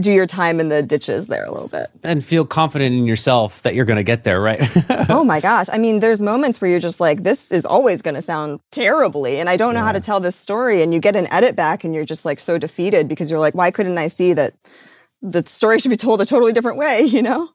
do 0.00 0.12
your 0.12 0.26
time 0.26 0.58
in 0.58 0.68
the 0.68 0.82
ditches 0.82 1.28
there 1.28 1.44
a 1.44 1.52
little 1.52 1.68
bit 1.68 1.88
and 2.02 2.24
feel 2.24 2.44
confident 2.44 2.94
in 2.94 3.06
yourself 3.06 3.62
that 3.62 3.74
you're 3.74 3.84
going 3.84 3.96
to 3.96 4.02
get 4.02 4.24
there 4.24 4.40
right 4.40 4.60
oh 5.08 5.24
my 5.24 5.40
gosh 5.40 5.66
i 5.72 5.78
mean 5.78 6.00
there's 6.00 6.20
moments 6.20 6.60
where 6.60 6.70
you're 6.70 6.80
just 6.80 7.00
like 7.00 7.22
this 7.22 7.52
is 7.52 7.64
always 7.64 8.02
going 8.02 8.14
to 8.14 8.22
sound 8.22 8.60
terribly 8.72 9.38
and 9.38 9.48
i 9.48 9.56
don't 9.56 9.74
know 9.74 9.80
yeah. 9.80 9.86
how 9.86 9.92
to 9.92 10.00
tell 10.00 10.20
this 10.20 10.36
story 10.36 10.82
and 10.82 10.92
you 10.92 11.00
get 11.00 11.14
an 11.14 11.30
edit 11.32 11.54
back 11.54 11.84
and 11.84 11.94
you're 11.94 12.04
just 12.04 12.24
like 12.24 12.38
so 12.38 12.58
defeated 12.58 13.08
because 13.08 13.30
you're 13.30 13.40
like 13.40 13.54
why 13.54 13.70
couldn't 13.70 13.98
i 13.98 14.06
see 14.06 14.32
that 14.32 14.54
the 15.22 15.44
story 15.46 15.78
should 15.78 15.90
be 15.90 15.96
told 15.96 16.20
a 16.20 16.26
totally 16.26 16.52
different 16.52 16.76
way 16.76 17.02
you 17.04 17.22
know 17.22 17.48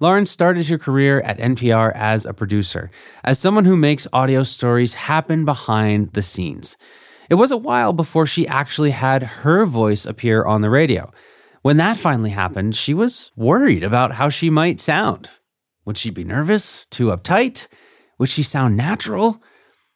Lauren 0.00 0.26
started 0.26 0.66
her 0.68 0.76
career 0.76 1.20
at 1.20 1.38
NPR 1.38 1.92
as 1.94 2.26
a 2.26 2.34
producer, 2.34 2.90
as 3.22 3.38
someone 3.38 3.64
who 3.64 3.76
makes 3.76 4.08
audio 4.12 4.42
stories 4.42 4.94
happen 4.94 5.44
behind 5.44 6.12
the 6.14 6.20
scenes. 6.20 6.76
It 7.30 7.36
was 7.36 7.52
a 7.52 7.56
while 7.56 7.92
before 7.92 8.26
she 8.26 8.46
actually 8.48 8.90
had 8.90 9.22
her 9.22 9.64
voice 9.64 10.04
appear 10.04 10.44
on 10.44 10.62
the 10.62 10.68
radio. 10.68 11.12
When 11.64 11.78
that 11.78 11.96
finally 11.96 12.28
happened, 12.28 12.76
she 12.76 12.92
was 12.92 13.32
worried 13.36 13.82
about 13.84 14.12
how 14.12 14.28
she 14.28 14.50
might 14.50 14.80
sound. 14.80 15.30
Would 15.86 15.96
she 15.96 16.10
be 16.10 16.22
nervous, 16.22 16.84
too 16.84 17.06
uptight? 17.06 17.68
Would 18.18 18.28
she 18.28 18.42
sound 18.42 18.76
natural? 18.76 19.42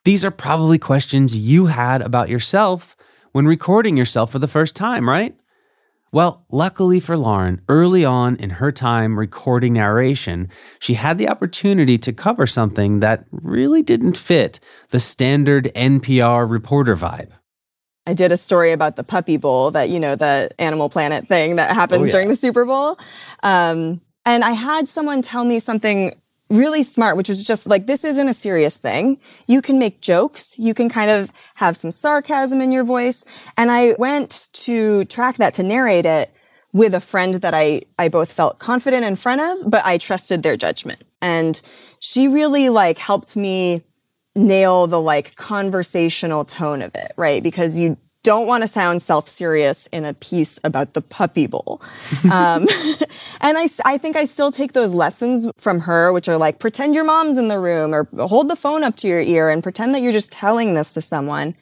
These 0.07 0.25
are 0.25 0.31
probably 0.31 0.79
questions 0.79 1.37
you 1.37 1.67
had 1.67 2.01
about 2.01 2.31
yourself 2.31 2.97
when 3.33 3.47
recording 3.47 3.99
yourself 3.99 4.33
for 4.33 4.39
the 4.39 4.49
first 4.49 4.77
time, 4.77 5.07
right? 5.07 5.37
Well, 6.11 6.47
luckily 6.51 7.01
for 7.01 7.19
Lauren, 7.19 7.61
early 7.69 8.03
on 8.03 8.37
in 8.37 8.49
her 8.49 8.73
time 8.73 9.19
recording 9.19 9.75
narration, 9.75 10.49
she 10.79 10.95
had 10.95 11.19
the 11.19 11.29
opportunity 11.29 11.99
to 11.99 12.15
cover 12.15 12.47
something 12.47 13.01
that 13.01 13.27
really 13.31 13.83
didn't 13.83 14.17
fit 14.17 14.59
the 14.89 15.01
standard 15.01 15.71
NPR 15.75 16.51
reporter 16.51 16.97
vibe. 16.97 17.33
I 18.09 18.15
did 18.15 18.33
a 18.33 18.39
story 18.39 18.73
about 18.73 18.97
the 18.97 19.05
puppy 19.05 19.37
bowl 19.37 19.71
that, 19.73 19.91
you 19.91 20.01
know, 20.01 20.17
the 20.17 20.51
Animal 20.59 20.89
Planet 20.89 21.29
thing 21.29 21.57
that 21.57 21.75
happens 21.75 22.01
oh, 22.01 22.05
yeah. 22.07 22.13
during 22.13 22.29
the 22.29 22.37
Super 22.37 22.65
Bowl. 22.65 22.99
Um, 23.43 24.01
and 24.25 24.45
I 24.45 24.53
had 24.53 24.89
someone 24.89 25.21
tell 25.21 25.45
me 25.45 25.59
something 25.59 26.19
really 26.49 26.83
smart, 26.83 27.19
which 27.19 27.29
was 27.29 27.45
just 27.45 27.67
like, 27.67 27.87
this 27.87 28.05
isn't 28.05 28.27
a 28.27 28.33
serious 28.33 28.79
thing. 28.79 29.21
You 29.47 29.61
can 29.61 29.79
make 29.79 30.01
jokes. 30.01 30.59
You 30.59 30.73
can 30.73 30.89
kind 30.89 31.11
of 31.11 31.31
have 31.57 31.77
some 31.77 31.91
sarcasm 31.91 32.63
in 32.63 32.73
your 32.73 32.83
voice. 32.83 33.27
And 33.59 33.71
I 33.71 33.95
went 33.99 34.49
to 34.55 35.05
track 35.05 35.37
that 35.37 35.53
to 35.55 35.63
narrate 35.63 36.07
it 36.07 36.33
with 36.73 36.95
a 36.95 37.01
friend 37.01 37.35
that 37.35 37.53
I, 37.53 37.83
I 37.99 38.09
both 38.09 38.33
felt 38.33 38.59
confident 38.59 39.05
in 39.05 39.17
front 39.17 39.43
of, 39.43 39.71
but 39.71 39.85
I 39.85 39.99
trusted 39.99 40.43
their 40.43 40.57
judgment. 40.57 41.03
And 41.21 41.61
she 42.01 42.27
really 42.27 42.71
like 42.71 42.97
helped 42.97 43.37
me 43.37 43.85
nail 44.35 44.87
the 44.87 45.01
like 45.01 45.35
conversational 45.37 46.45
tone 46.45 46.83
of 46.83 46.95
it, 46.95 47.13
right? 47.17 47.43
Because 47.43 47.79
you 47.79 47.97
don't 48.25 48.47
want 48.47 48.63
to 48.63 48.69
sound 48.69 49.01
self-serious 49.01 49.87
in 49.89 50.05
a 50.05 50.13
piece 50.13 50.59
about 50.65 50.95
the 50.95 51.01
puppy 51.01 51.47
bowl. 51.47 51.81
Um, 52.31 52.67
and 53.41 53.57
I, 53.57 53.69
I 53.85 53.97
think 53.97 54.17
I 54.17 54.25
still 54.25 54.53
take 54.53 54.73
those 54.73 54.93
lessons 54.93 55.49
from 55.57 55.81
her, 55.81 56.13
which 56.13 56.29
are 56.29 56.37
like, 56.37 56.59
pretend 56.59 56.95
your 56.95 57.05
mom's 57.05 57.39
in 57.39 57.49
the 57.49 57.59
room 57.59 57.95
or 57.95 58.09
hold 58.27 58.49
the 58.49 58.57
phone 58.57 58.83
up 58.83 58.97
to 58.97 59.09
your 59.09 59.21
ear 59.21 59.49
and 59.49 59.63
pretend 59.63 59.95
that 59.95 60.03
you're 60.03 60.13
just 60.13 60.33
telling 60.33 60.75
this 60.75 60.93
to 60.95 61.01
someone. 61.01 61.55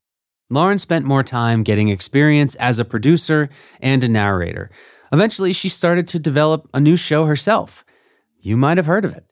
Lauren 0.50 0.78
spent 0.78 1.04
more 1.04 1.22
time 1.22 1.62
getting 1.62 1.88
experience 1.88 2.54
as 2.56 2.78
a 2.78 2.84
producer 2.84 3.48
and 3.80 4.02
a 4.02 4.08
narrator. 4.08 4.70
Eventually, 5.12 5.52
she 5.52 5.68
started 5.68 6.08
to 6.08 6.18
develop 6.18 6.68
a 6.74 6.80
new 6.80 6.96
show 6.96 7.26
herself. 7.26 7.84
You 8.40 8.56
might 8.56 8.76
have 8.76 8.86
heard 8.86 9.04
of 9.04 9.14
it. 9.14 9.24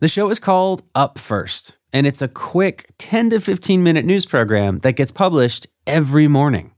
The 0.00 0.08
show 0.08 0.30
is 0.30 0.38
called 0.38 0.82
Up 0.94 1.18
First, 1.18 1.76
and 1.92 2.06
it's 2.06 2.22
a 2.22 2.28
quick 2.28 2.86
10 2.98 3.30
to 3.30 3.40
15 3.40 3.82
minute 3.82 4.04
news 4.04 4.26
program 4.26 4.78
that 4.80 4.92
gets 4.92 5.12
published 5.12 5.66
every 5.86 6.28
morning. 6.28 6.72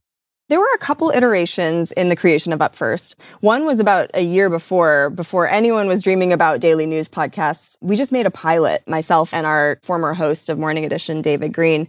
There 0.49 0.61
were 0.61 0.75
a 0.75 0.79
couple 0.79 1.09
iterations 1.11 1.93
in 1.93 2.11
the 2.11 2.17
creation 2.17 2.53
of 2.53 2.61
Up 2.61 2.77
First. 2.77 3.19
One 3.41 3.65
was 3.65 3.81
about 3.81 4.11
a 4.13 4.21
year 4.21 4.51
before, 4.51 5.09
before 5.11 5.49
anyone 5.49 5.89
was 5.89 6.03
dreaming 6.03 6.31
about 6.31 6.61
daily 6.61 6.85
news 6.85 7.09
podcasts. 7.09 7.79
We 7.81 7.97
just 7.97 8.13
made 8.13 8.27
a 8.27 8.31
pilot, 8.31 8.87
myself 8.87 9.33
and 9.33 9.47
our 9.47 9.79
former 9.83 10.13
host 10.13 10.51
of 10.51 10.59
Morning 10.59 10.85
Edition, 10.85 11.23
David 11.23 11.55
Greene. 11.55 11.89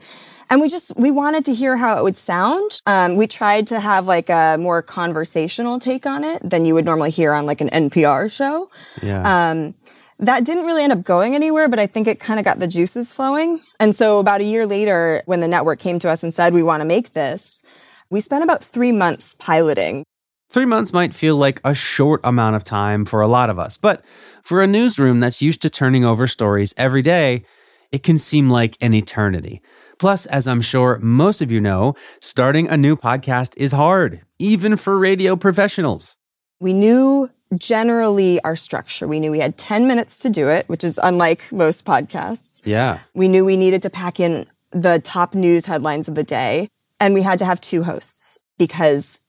And 0.49 0.61
we 0.61 0.69
just, 0.69 0.95
we 0.95 1.11
wanted 1.11 1.43
to 1.45 1.53
hear 1.53 1.75
how 1.75 1.97
it 1.97 2.03
would 2.03 2.15
sound. 2.15 2.81
Um, 2.85 3.17
we 3.17 3.27
tried 3.27 3.67
to 3.67 3.81
have 3.81 4.07
like 4.07 4.29
a 4.29 4.55
more 4.57 4.81
conversational 4.81 5.77
take 5.79 6.05
on 6.05 6.23
it 6.23 6.47
than 6.47 6.63
you 6.63 6.73
would 6.73 6.85
normally 6.85 7.09
hear 7.09 7.33
on 7.33 7.45
like 7.45 7.59
an 7.59 7.69
NPR 7.69 8.33
show. 8.33 8.69
Yeah. 9.01 9.49
Um, 9.49 9.73
that 10.20 10.46
didn't 10.46 10.65
really 10.65 10.84
end 10.84 10.93
up 10.93 11.03
going 11.03 11.36
anywhere, 11.36 11.67
but 11.67 11.79
I 11.79 11.88
think 11.88 12.08
it 12.08 12.20
kind 12.20 12.39
of 12.39 12.46
got 12.46 12.60
the 12.60 12.67
juices 12.67 13.13
flowing. 13.13 13.62
And 13.79 13.96
so 13.96 14.20
about 14.20 14.41
a 14.41 14.46
year 14.46 14.65
later, 14.65 15.24
when 15.25 15.39
the 15.39 15.48
network 15.48 15.79
came 15.79 16.00
to 16.00 16.10
us 16.10 16.24
and 16.24 16.34
said, 16.34 16.53
we 16.53 16.63
want 16.63 16.82
to 16.82 16.86
make 16.86 17.13
this, 17.13 17.63
we 18.10 18.20
spent 18.20 18.43
about 18.43 18.63
three 18.63 18.91
months 18.91 19.36
piloting. 19.39 20.03
Three 20.50 20.65
months 20.65 20.93
might 20.93 21.13
feel 21.13 21.36
like 21.36 21.60
a 21.63 21.74
short 21.74 22.22
amount 22.24 22.55
of 22.55 22.63
time 22.63 23.05
for 23.05 23.22
a 23.22 23.27
lot 23.27 23.50
of 23.50 23.58
us, 23.58 23.77
but 23.77 24.05
for 24.43 24.62
a 24.62 24.67
newsroom 24.67 25.20
that's 25.20 25.41
used 25.41 25.62
to 25.63 25.70
turning 25.70 26.05
over 26.05 26.27
stories 26.27 26.74
every 26.77 27.01
day, 27.01 27.43
it 27.91 28.03
can 28.03 28.17
seem 28.17 28.50
like 28.50 28.77
an 28.82 28.93
eternity. 28.93 29.62
Plus, 30.00 30.25
as 30.27 30.48
I'm 30.48 30.62
sure 30.62 31.00
most 31.01 31.41
of 31.41 31.51
you 31.51 31.60
know, 31.60 31.96
starting 32.22 32.67
a 32.67 32.77
new 32.77 32.96
podcast 32.96 33.53
is 33.58 33.72
hard, 33.72 34.22
even 34.38 34.75
for 34.75 34.98
radio 34.98 35.36
professionals. 35.36 36.17
We 36.60 36.74
knew 36.74 37.29
generally 37.55 38.41
our 38.41 38.55
structure. 38.55 39.07
We 39.07 39.19
knew 39.19 39.31
we 39.31 39.39
had 39.39 39.57
10 39.57 39.88
minutes 39.88 40.19
to 40.19 40.29
do 40.29 40.50
it, 40.50 40.67
which 40.69 40.83
is 40.83 41.00
unlike 41.01 41.51
most 41.51 41.86
podcasts. 41.86 42.62
Yeah. 42.65 43.00
We 43.13 43.27
knew 43.27 43.45
we 43.45 43.57
needed 43.57 43.81
to 43.83 43.89
pack 43.89 44.19
in 44.19 44.45
the 44.72 45.00
top 45.00 45.36
news 45.36 45.65
headlines 45.65 46.07
of 46.07 46.15
the 46.15 46.24
day. 46.24 46.69
And 47.00 47.13
we 47.13 47.22
had 47.22 47.39
to 47.39 47.45
have 47.45 47.60
two 47.62 47.83
hosts 47.83 48.38
because 48.57 49.24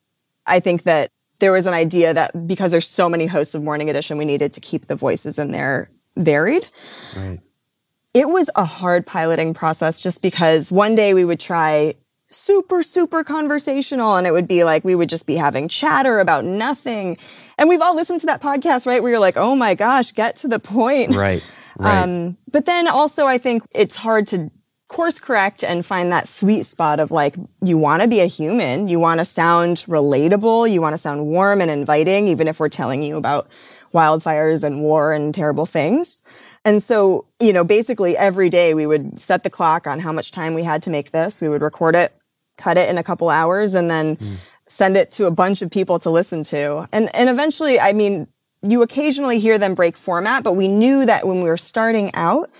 I 0.47 0.61
think 0.61 0.85
that 0.85 1.11
there 1.41 1.53
was 1.53 1.67
an 1.67 1.75
idea 1.75 2.15
that 2.15 2.47
because 2.47 2.71
there's 2.71 2.89
so 2.89 3.09
many 3.09 3.27
hosts 3.27 3.55
of 3.55 3.63
Morning 3.63 3.91
Edition, 3.91 4.17
we 4.19 4.25
needed 4.25 4.53
to 4.53 4.61
keep 4.61 4.87
the 4.87 4.97
voices 4.97 5.39
in 5.39 5.51
there 5.51 5.91
varied. 6.17 6.69
Right. 7.17 7.41
It 8.15 8.29
was 8.29 8.49
a 8.55 8.65
hard 8.65 9.07
piloting 9.07 9.55
process 9.55 10.01
just 10.01 10.23
because 10.23 10.71
one 10.71 10.95
day 10.95 11.15
we 11.15 11.25
would 11.25 11.41
try 11.41 11.95
super, 12.35 12.83
super 12.83 13.25
conversational. 13.25 14.17
And 14.17 14.27
it 14.27 14.33
would 14.33 14.49
be 14.49 14.65
like, 14.65 14.85
we 14.85 14.95
would 14.95 15.09
just 15.09 15.27
be 15.27 15.37
having 15.37 15.69
chatter 15.69 16.19
about 16.19 16.45
nothing. 16.45 17.17
And 17.59 17.69
we've 17.69 17.81
all 17.81 17.95
listened 17.95 18.21
to 18.21 18.27
that 18.27 18.43
podcast, 18.43 18.87
right? 18.87 19.03
Where 19.03 19.13
you're 19.13 19.21
like, 19.21 19.37
oh 19.37 19.55
my 19.57 19.75
gosh, 19.75 20.13
get 20.13 20.37
to 20.37 20.49
the 20.49 20.59
point. 20.59 21.15
Right. 21.15 21.43
Right. 21.77 22.03
Um, 22.03 22.37
but 22.51 22.67
then 22.67 22.87
also, 22.87 23.27
I 23.27 23.39
think 23.39 23.65
it's 23.75 23.97
hard 23.97 24.27
to 24.29 24.51
course 24.89 25.19
correct 25.19 25.65
and 25.65 25.85
find 25.85 26.13
that 26.13 26.29
sweet 26.29 26.65
spot 26.65 27.01
of 27.01 27.11
like, 27.11 27.37
you 27.65 27.77
want 27.77 28.03
to 28.03 28.09
be 28.09 28.21
a 28.21 28.27
human. 28.27 28.87
You 28.87 29.01
want 29.01 29.19
to 29.19 29.25
sound 29.25 29.79
relatable. 29.89 30.71
You 30.71 30.81
want 30.81 30.93
to 30.93 30.99
sound 30.99 31.27
warm 31.27 31.61
and 31.61 31.71
inviting, 31.71 32.29
even 32.29 32.47
if 32.47 32.61
we're 32.61 32.69
telling 32.69 33.03
you 33.03 33.17
about 33.17 33.49
wildfires 33.93 34.63
and 34.63 34.83
war 34.83 35.13
and 35.13 35.35
terrible 35.35 35.67
things. 35.67 36.23
And 36.65 36.83
so, 36.83 37.27
you 37.41 37.53
know, 37.53 37.65
basically 37.65 38.17
every 38.17 38.51
day 38.51 38.75
we 38.75 38.87
would 38.87 39.21
set 39.21 39.43
the 39.43 39.51
clock 39.51 39.87
on 39.87 40.01
how 40.01 40.13
much 40.13 40.31
time 40.31 40.55
we 40.55 40.63
had 40.63 40.83
to 40.85 40.91
make 40.91 41.11
this. 41.11 41.41
We 41.41 41.49
would 41.49 41.63
record 41.63 41.95
it 41.95 42.15
cut 42.57 42.77
it 42.77 42.89
in 42.89 42.99
a 42.99 43.03
couple 43.03 43.29
hours 43.29 43.75
and 43.75 43.91
then 43.91 44.17
mm. 44.17 44.37
send 44.67 44.97
it 44.97 45.11
to 45.13 45.27
a 45.27 45.31
bunch 45.31 45.63
of 45.63 45.71
people 45.71 45.99
to 46.01 46.11
listen 46.11 46.43
to. 46.45 46.89
And 46.93 47.15
and 47.15 47.29
eventually, 47.29 47.81
I 47.81 47.93
mean, 47.93 48.29
you 48.63 48.83
occasionally 48.83 49.39
hear 49.39 49.59
them 49.59 49.75
break 49.75 49.97
format, 49.97 50.43
but 50.43 50.55
we 50.55 50.69
knew 50.69 51.05
that 51.07 51.27
when 51.27 51.43
we 51.43 51.49
were 51.49 51.57
starting 51.57 52.15
out, 52.15 52.51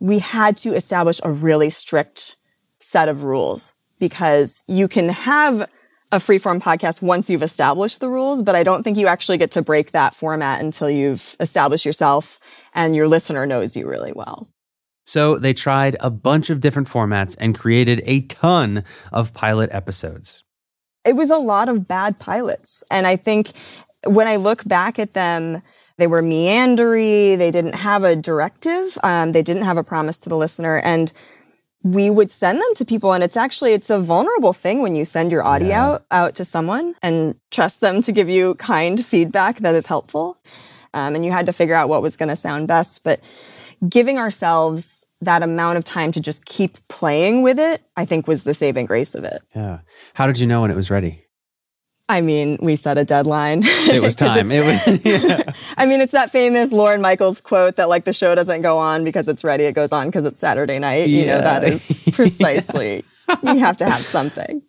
we 0.00 0.18
had 0.18 0.56
to 0.58 0.74
establish 0.74 1.20
a 1.22 1.30
really 1.30 1.70
strict 1.70 2.36
set 2.78 3.08
of 3.08 3.22
rules 3.22 3.74
because 3.98 4.64
you 4.66 4.88
can 4.88 5.08
have 5.08 5.68
a 6.10 6.18
freeform 6.18 6.60
podcast 6.60 7.00
once 7.00 7.30
you've 7.30 7.42
established 7.42 8.00
the 8.00 8.08
rules, 8.08 8.42
but 8.42 8.54
I 8.54 8.62
don't 8.62 8.82
think 8.82 8.98
you 8.98 9.06
actually 9.06 9.38
get 9.38 9.50
to 9.52 9.62
break 9.62 9.92
that 9.92 10.14
format 10.14 10.60
until 10.60 10.90
you've 10.90 11.36
established 11.40 11.86
yourself 11.86 12.38
and 12.74 12.94
your 12.94 13.08
listener 13.08 13.46
knows 13.46 13.76
you 13.76 13.88
really 13.88 14.12
well. 14.12 14.51
So 15.06 15.36
they 15.36 15.52
tried 15.52 15.96
a 16.00 16.10
bunch 16.10 16.50
of 16.50 16.60
different 16.60 16.88
formats 16.88 17.36
and 17.40 17.58
created 17.58 18.02
a 18.04 18.22
ton 18.22 18.84
of 19.12 19.34
pilot 19.34 19.70
episodes. 19.72 20.44
It 21.04 21.16
was 21.16 21.30
a 21.30 21.36
lot 21.36 21.68
of 21.68 21.88
bad 21.88 22.18
pilots. 22.18 22.84
And 22.90 23.06
I 23.06 23.16
think 23.16 23.52
when 24.04 24.28
I 24.28 24.36
look 24.36 24.64
back 24.64 24.98
at 24.98 25.14
them, 25.14 25.62
they 25.98 26.06
were 26.06 26.22
meandery. 26.22 27.36
They 27.36 27.50
didn't 27.50 27.74
have 27.74 28.04
a 28.04 28.16
directive. 28.16 28.96
Um, 29.02 29.32
they 29.32 29.42
didn't 29.42 29.64
have 29.64 29.76
a 29.76 29.84
promise 29.84 30.18
to 30.20 30.28
the 30.28 30.36
listener. 30.36 30.78
And 30.78 31.12
we 31.82 32.10
would 32.10 32.30
send 32.30 32.60
them 32.60 32.74
to 32.76 32.84
people. 32.84 33.12
And 33.12 33.24
it's 33.24 33.36
actually, 33.36 33.72
it's 33.72 33.90
a 33.90 33.98
vulnerable 33.98 34.52
thing 34.52 34.82
when 34.82 34.94
you 34.94 35.04
send 35.04 35.32
your 35.32 35.42
audio 35.42 35.68
yeah. 35.68 35.84
out, 35.84 36.06
out 36.10 36.34
to 36.36 36.44
someone 36.44 36.94
and 37.02 37.34
trust 37.50 37.80
them 37.80 38.00
to 38.02 38.12
give 38.12 38.28
you 38.28 38.54
kind 38.54 39.04
feedback 39.04 39.58
that 39.58 39.74
is 39.74 39.86
helpful. 39.86 40.38
Um, 40.94 41.14
and 41.16 41.24
you 41.24 41.32
had 41.32 41.46
to 41.46 41.52
figure 41.52 41.74
out 41.74 41.88
what 41.88 42.02
was 42.02 42.16
going 42.16 42.28
to 42.28 42.36
sound 42.36 42.68
best. 42.68 43.02
But 43.02 43.20
giving 43.88 44.18
ourselves 44.18 45.06
that 45.20 45.42
amount 45.42 45.78
of 45.78 45.84
time 45.84 46.12
to 46.12 46.20
just 46.20 46.44
keep 46.44 46.76
playing 46.88 47.42
with 47.42 47.58
it, 47.58 47.82
I 47.96 48.04
think 48.04 48.26
was 48.26 48.44
the 48.44 48.54
saving 48.54 48.86
grace 48.86 49.14
of 49.14 49.24
it. 49.24 49.42
Yeah. 49.54 49.80
How 50.14 50.26
did 50.26 50.38
you 50.38 50.46
know 50.46 50.60
when 50.62 50.70
it 50.70 50.76
was 50.76 50.90
ready? 50.90 51.24
I 52.08 52.20
mean, 52.20 52.58
we 52.60 52.76
set 52.76 52.98
a 52.98 53.04
deadline. 53.04 53.62
It 53.92 54.02
was 54.02 54.14
time. 54.16 54.50
it 54.50 54.64
was. 54.66 55.00
Yeah. 55.04 55.52
I 55.76 55.86
mean, 55.86 56.00
it's 56.00 56.12
that 56.12 56.30
famous 56.30 56.72
Lorne 56.72 57.00
Michaels 57.00 57.40
quote 57.40 57.76
that 57.76 57.88
like 57.88 58.04
the 58.04 58.12
show 58.12 58.34
doesn't 58.34 58.62
go 58.62 58.78
on 58.78 59.04
because 59.04 59.28
it's 59.28 59.44
ready; 59.44 59.64
it 59.64 59.72
goes 59.72 59.92
on 59.92 60.06
because 60.08 60.24
it's 60.24 60.40
Saturday 60.40 60.78
night. 60.78 61.08
Yeah. 61.08 61.20
You 61.20 61.26
know, 61.26 61.40
that 61.40 61.64
is 61.64 62.00
precisely. 62.12 63.04
you 63.42 63.58
have 63.58 63.76
to 63.78 63.88
have 63.88 64.02
something. 64.02 64.62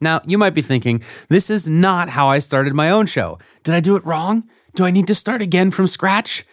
Now, 0.00 0.20
you 0.26 0.36
might 0.38 0.54
be 0.54 0.62
thinking, 0.62 1.02
this 1.28 1.48
is 1.50 1.68
not 1.68 2.08
how 2.08 2.28
I 2.28 2.38
started 2.38 2.74
my 2.74 2.90
own 2.90 3.06
show. 3.06 3.38
Did 3.62 3.74
I 3.74 3.80
do 3.80 3.96
it 3.96 4.04
wrong? 4.04 4.44
Do 4.74 4.84
I 4.84 4.90
need 4.90 5.06
to 5.06 5.14
start 5.14 5.40
again 5.40 5.70
from 5.70 5.86
scratch? 5.86 6.44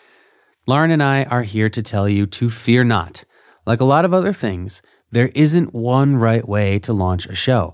Lauren 0.67 0.91
and 0.91 1.01
I 1.01 1.23
are 1.23 1.41
here 1.41 1.69
to 1.69 1.81
tell 1.81 2.07
you 2.07 2.27
to 2.27 2.49
fear 2.49 2.83
not. 2.83 3.23
Like 3.65 3.81
a 3.81 3.85
lot 3.85 4.05
of 4.05 4.13
other 4.13 4.31
things, 4.31 4.83
there 5.09 5.31
isn't 5.33 5.73
one 5.73 6.17
right 6.17 6.47
way 6.47 6.77
to 6.79 6.93
launch 6.93 7.25
a 7.25 7.33
show. 7.33 7.73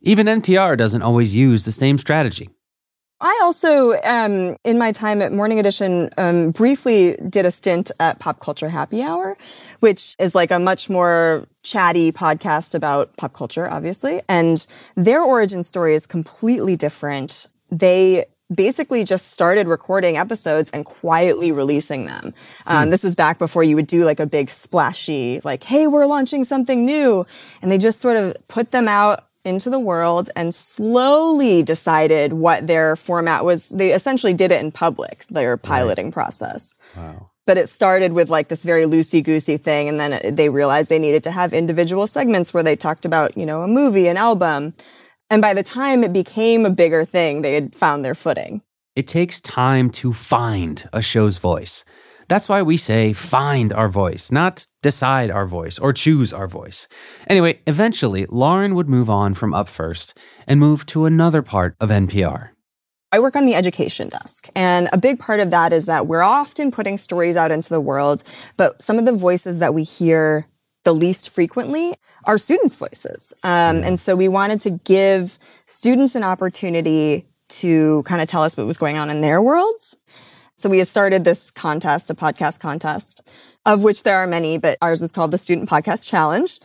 Even 0.00 0.26
NPR 0.26 0.76
doesn't 0.76 1.02
always 1.02 1.36
use 1.36 1.64
the 1.64 1.72
same 1.72 1.96
strategy. 1.96 2.50
I 3.20 3.38
also, 3.42 4.00
um, 4.02 4.56
in 4.64 4.78
my 4.78 4.92
time 4.92 5.22
at 5.22 5.32
Morning 5.32 5.58
Edition, 5.58 6.08
um, 6.18 6.52
briefly 6.52 7.16
did 7.28 7.46
a 7.46 7.50
stint 7.50 7.90
at 7.98 8.20
Pop 8.20 8.38
Culture 8.38 8.68
Happy 8.68 9.02
Hour, 9.02 9.36
which 9.80 10.14
is 10.20 10.36
like 10.36 10.52
a 10.52 10.58
much 10.58 10.88
more 10.88 11.46
chatty 11.64 12.12
podcast 12.12 12.74
about 12.74 13.16
pop 13.16 13.32
culture, 13.32 13.68
obviously. 13.68 14.22
And 14.28 14.64
their 14.94 15.20
origin 15.20 15.64
story 15.64 15.94
is 15.94 16.06
completely 16.06 16.76
different. 16.76 17.46
They 17.72 18.26
basically 18.54 19.04
just 19.04 19.30
started 19.30 19.66
recording 19.66 20.16
episodes 20.16 20.70
and 20.70 20.84
quietly 20.84 21.52
releasing 21.52 22.06
them. 22.06 22.32
Um, 22.66 22.84
hmm. 22.84 22.90
This 22.90 23.04
was 23.04 23.14
back 23.14 23.38
before 23.38 23.62
you 23.62 23.76
would 23.76 23.86
do 23.86 24.04
like 24.04 24.20
a 24.20 24.26
big 24.26 24.50
splashy, 24.50 25.40
like, 25.44 25.62
hey, 25.64 25.86
we're 25.86 26.06
launching 26.06 26.44
something 26.44 26.84
new. 26.84 27.26
And 27.60 27.70
they 27.70 27.78
just 27.78 28.00
sort 28.00 28.16
of 28.16 28.36
put 28.48 28.70
them 28.70 28.88
out 28.88 29.26
into 29.44 29.70
the 29.70 29.78
world 29.78 30.30
and 30.36 30.54
slowly 30.54 31.62
decided 31.62 32.34
what 32.34 32.66
their 32.66 32.96
format 32.96 33.44
was. 33.44 33.68
They 33.68 33.92
essentially 33.92 34.34
did 34.34 34.52
it 34.52 34.60
in 34.60 34.72
public, 34.72 35.26
their 35.26 35.56
piloting 35.56 36.06
right. 36.06 36.14
process. 36.14 36.78
Wow. 36.96 37.30
But 37.46 37.56
it 37.56 37.68
started 37.68 38.12
with 38.12 38.28
like 38.28 38.48
this 38.48 38.62
very 38.62 38.84
loosey 38.84 39.24
goosey 39.24 39.56
thing. 39.56 39.88
And 39.88 39.98
then 39.98 40.12
it, 40.12 40.36
they 40.36 40.50
realized 40.50 40.90
they 40.90 40.98
needed 40.98 41.22
to 41.24 41.30
have 41.30 41.54
individual 41.54 42.06
segments 42.06 42.52
where 42.52 42.62
they 42.62 42.76
talked 42.76 43.06
about, 43.06 43.36
you 43.38 43.46
know, 43.46 43.62
a 43.62 43.68
movie, 43.68 44.06
an 44.06 44.18
album. 44.18 44.74
And 45.30 45.42
by 45.42 45.52
the 45.52 45.62
time 45.62 46.02
it 46.02 46.12
became 46.12 46.64
a 46.64 46.70
bigger 46.70 47.04
thing, 47.04 47.42
they 47.42 47.54
had 47.54 47.74
found 47.74 48.04
their 48.04 48.14
footing. 48.14 48.62
It 48.96 49.06
takes 49.06 49.40
time 49.40 49.90
to 49.90 50.12
find 50.12 50.88
a 50.92 51.02
show's 51.02 51.38
voice. 51.38 51.84
That's 52.28 52.48
why 52.48 52.62
we 52.62 52.76
say 52.76 53.12
find 53.12 53.72
our 53.72 53.88
voice, 53.88 54.30
not 54.30 54.66
decide 54.82 55.30
our 55.30 55.46
voice 55.46 55.78
or 55.78 55.92
choose 55.92 56.32
our 56.32 56.46
voice. 56.46 56.88
Anyway, 57.26 57.60
eventually, 57.66 58.26
Lauren 58.26 58.74
would 58.74 58.88
move 58.88 59.08
on 59.08 59.34
from 59.34 59.54
Up 59.54 59.68
First 59.68 60.16
and 60.46 60.60
move 60.60 60.84
to 60.86 61.04
another 61.04 61.42
part 61.42 61.74
of 61.80 61.90
NPR. 61.90 62.50
I 63.12 63.20
work 63.20 63.36
on 63.36 63.46
the 63.46 63.54
education 63.54 64.10
desk. 64.10 64.50
And 64.54 64.90
a 64.92 64.98
big 64.98 65.18
part 65.18 65.40
of 65.40 65.50
that 65.50 65.72
is 65.72 65.86
that 65.86 66.06
we're 66.06 66.22
often 66.22 66.70
putting 66.70 66.98
stories 66.98 67.36
out 67.36 67.50
into 67.50 67.70
the 67.70 67.80
world, 67.80 68.22
but 68.58 68.82
some 68.82 68.98
of 68.98 69.06
the 69.06 69.12
voices 69.12 69.58
that 69.60 69.72
we 69.72 69.82
hear 69.82 70.46
the 70.84 70.94
least 70.94 71.30
frequently 71.30 71.94
are 72.24 72.38
students' 72.38 72.76
voices. 72.76 73.32
Um, 73.42 73.82
and 73.82 73.98
so 73.98 74.16
we 74.16 74.28
wanted 74.28 74.60
to 74.62 74.70
give 74.70 75.38
students 75.66 76.14
an 76.14 76.24
opportunity 76.24 77.26
to 77.48 78.02
kind 78.04 78.20
of 78.20 78.28
tell 78.28 78.42
us 78.42 78.56
what 78.56 78.66
was 78.66 78.78
going 78.78 78.98
on 78.98 79.10
in 79.10 79.20
their 79.20 79.40
worlds. 79.40 79.96
So 80.56 80.68
we 80.68 80.82
started 80.84 81.24
this 81.24 81.50
contest, 81.50 82.10
a 82.10 82.14
podcast 82.14 82.58
contest, 82.60 83.26
of 83.64 83.84
which 83.84 84.02
there 84.02 84.18
are 84.18 84.26
many, 84.26 84.58
but 84.58 84.76
ours 84.82 85.02
is 85.02 85.12
called 85.12 85.30
the 85.30 85.38
Student 85.38 85.68
Podcast 85.68 86.06
Challenge. 86.06 86.58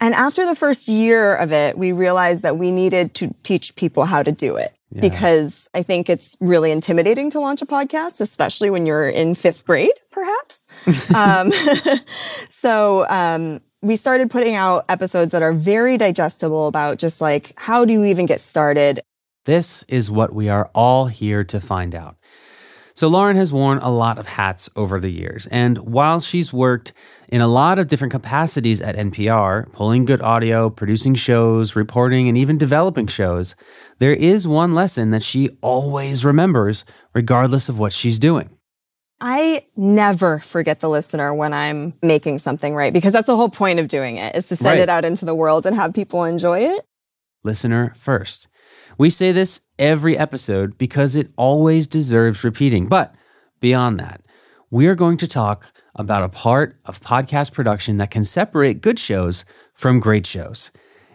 And 0.00 0.14
after 0.14 0.46
the 0.46 0.54
first 0.54 0.88
year 0.88 1.34
of 1.34 1.52
it, 1.52 1.76
we 1.76 1.92
realized 1.92 2.42
that 2.42 2.58
we 2.58 2.70
needed 2.70 3.14
to 3.14 3.34
teach 3.42 3.76
people 3.76 4.04
how 4.04 4.22
to 4.22 4.32
do 4.32 4.56
it. 4.56 4.72
Yeah. 4.90 5.00
Because 5.00 5.68
I 5.74 5.82
think 5.82 6.08
it's 6.08 6.36
really 6.40 6.70
intimidating 6.70 7.28
to 7.30 7.40
launch 7.40 7.60
a 7.60 7.66
podcast, 7.66 8.20
especially 8.20 8.70
when 8.70 8.86
you're 8.86 9.08
in 9.08 9.34
fifth 9.34 9.66
grade, 9.66 9.90
perhaps. 10.10 10.66
um, 11.14 11.52
so 12.48 13.06
um, 13.08 13.60
we 13.82 13.96
started 13.96 14.30
putting 14.30 14.54
out 14.54 14.84
episodes 14.88 15.32
that 15.32 15.42
are 15.42 15.52
very 15.52 15.96
digestible 15.96 16.66
about 16.66 16.98
just 16.98 17.20
like 17.20 17.52
how 17.56 17.84
do 17.84 17.92
you 17.92 18.04
even 18.04 18.26
get 18.26 18.40
started. 18.40 19.00
This 19.44 19.84
is 19.86 20.10
what 20.10 20.34
we 20.34 20.48
are 20.48 20.70
all 20.74 21.06
here 21.06 21.44
to 21.44 21.60
find 21.60 21.94
out. 21.94 22.16
So, 22.94 23.08
Lauren 23.08 23.36
has 23.36 23.52
worn 23.52 23.76
a 23.78 23.90
lot 23.90 24.16
of 24.16 24.26
hats 24.26 24.70
over 24.74 24.98
the 24.98 25.10
years. 25.10 25.46
And 25.48 25.76
while 25.78 26.20
she's 26.20 26.50
worked 26.50 26.94
in 27.28 27.42
a 27.42 27.46
lot 27.46 27.78
of 27.78 27.88
different 27.88 28.10
capacities 28.10 28.80
at 28.80 28.96
NPR, 28.96 29.70
pulling 29.72 30.06
good 30.06 30.22
audio, 30.22 30.70
producing 30.70 31.14
shows, 31.14 31.76
reporting, 31.76 32.26
and 32.26 32.38
even 32.38 32.56
developing 32.56 33.06
shows, 33.06 33.54
there 33.98 34.14
is 34.14 34.48
one 34.48 34.74
lesson 34.74 35.10
that 35.10 35.22
she 35.22 35.50
always 35.60 36.24
remembers, 36.24 36.86
regardless 37.12 37.68
of 37.68 37.78
what 37.78 37.92
she's 37.92 38.18
doing. 38.18 38.55
I 39.20 39.66
never 39.76 40.40
forget 40.40 40.80
the 40.80 40.90
listener 40.90 41.34
when 41.34 41.54
I'm 41.54 41.94
making 42.02 42.38
something 42.38 42.74
right 42.74 42.92
because 42.92 43.12
that's 43.12 43.26
the 43.26 43.36
whole 43.36 43.48
point 43.48 43.80
of 43.80 43.88
doing 43.88 44.16
it 44.16 44.36
is 44.36 44.48
to 44.48 44.56
send 44.56 44.78
right. 44.78 44.80
it 44.80 44.90
out 44.90 45.04
into 45.04 45.24
the 45.24 45.34
world 45.34 45.64
and 45.64 45.74
have 45.74 45.94
people 45.94 46.24
enjoy 46.24 46.60
it. 46.60 46.84
Listener 47.42 47.94
first. 47.96 48.48
We 48.98 49.08
say 49.08 49.32
this 49.32 49.60
every 49.78 50.18
episode 50.18 50.76
because 50.76 51.16
it 51.16 51.30
always 51.36 51.86
deserves 51.86 52.44
repeating. 52.44 52.88
But 52.88 53.14
beyond 53.60 53.98
that, 54.00 54.20
we 54.70 54.86
are 54.86 54.94
going 54.94 55.16
to 55.18 55.28
talk 55.28 55.66
about 55.94 56.24
a 56.24 56.28
part 56.28 56.78
of 56.84 57.00
podcast 57.00 57.52
production 57.52 57.96
that 57.98 58.10
can 58.10 58.24
separate 58.24 58.82
good 58.82 58.98
shows 58.98 59.44
from 59.72 60.00
great 60.00 60.26
shows. 60.26 60.70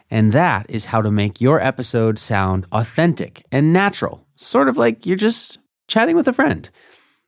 And 0.10 0.34
that 0.34 0.66
is 0.70 0.86
how 0.86 1.02
to 1.02 1.12
make 1.12 1.40
your 1.40 1.62
episode 1.62 2.18
sound 2.18 2.66
authentic 2.72 3.46
and 3.52 3.72
natural, 3.72 4.26
sort 4.36 4.70
of 4.70 4.78
like 4.78 5.06
you're 5.06 5.16
just 5.16 5.60
chatting 5.88 6.16
with 6.16 6.28
a 6.28 6.34
friend, 6.34 6.70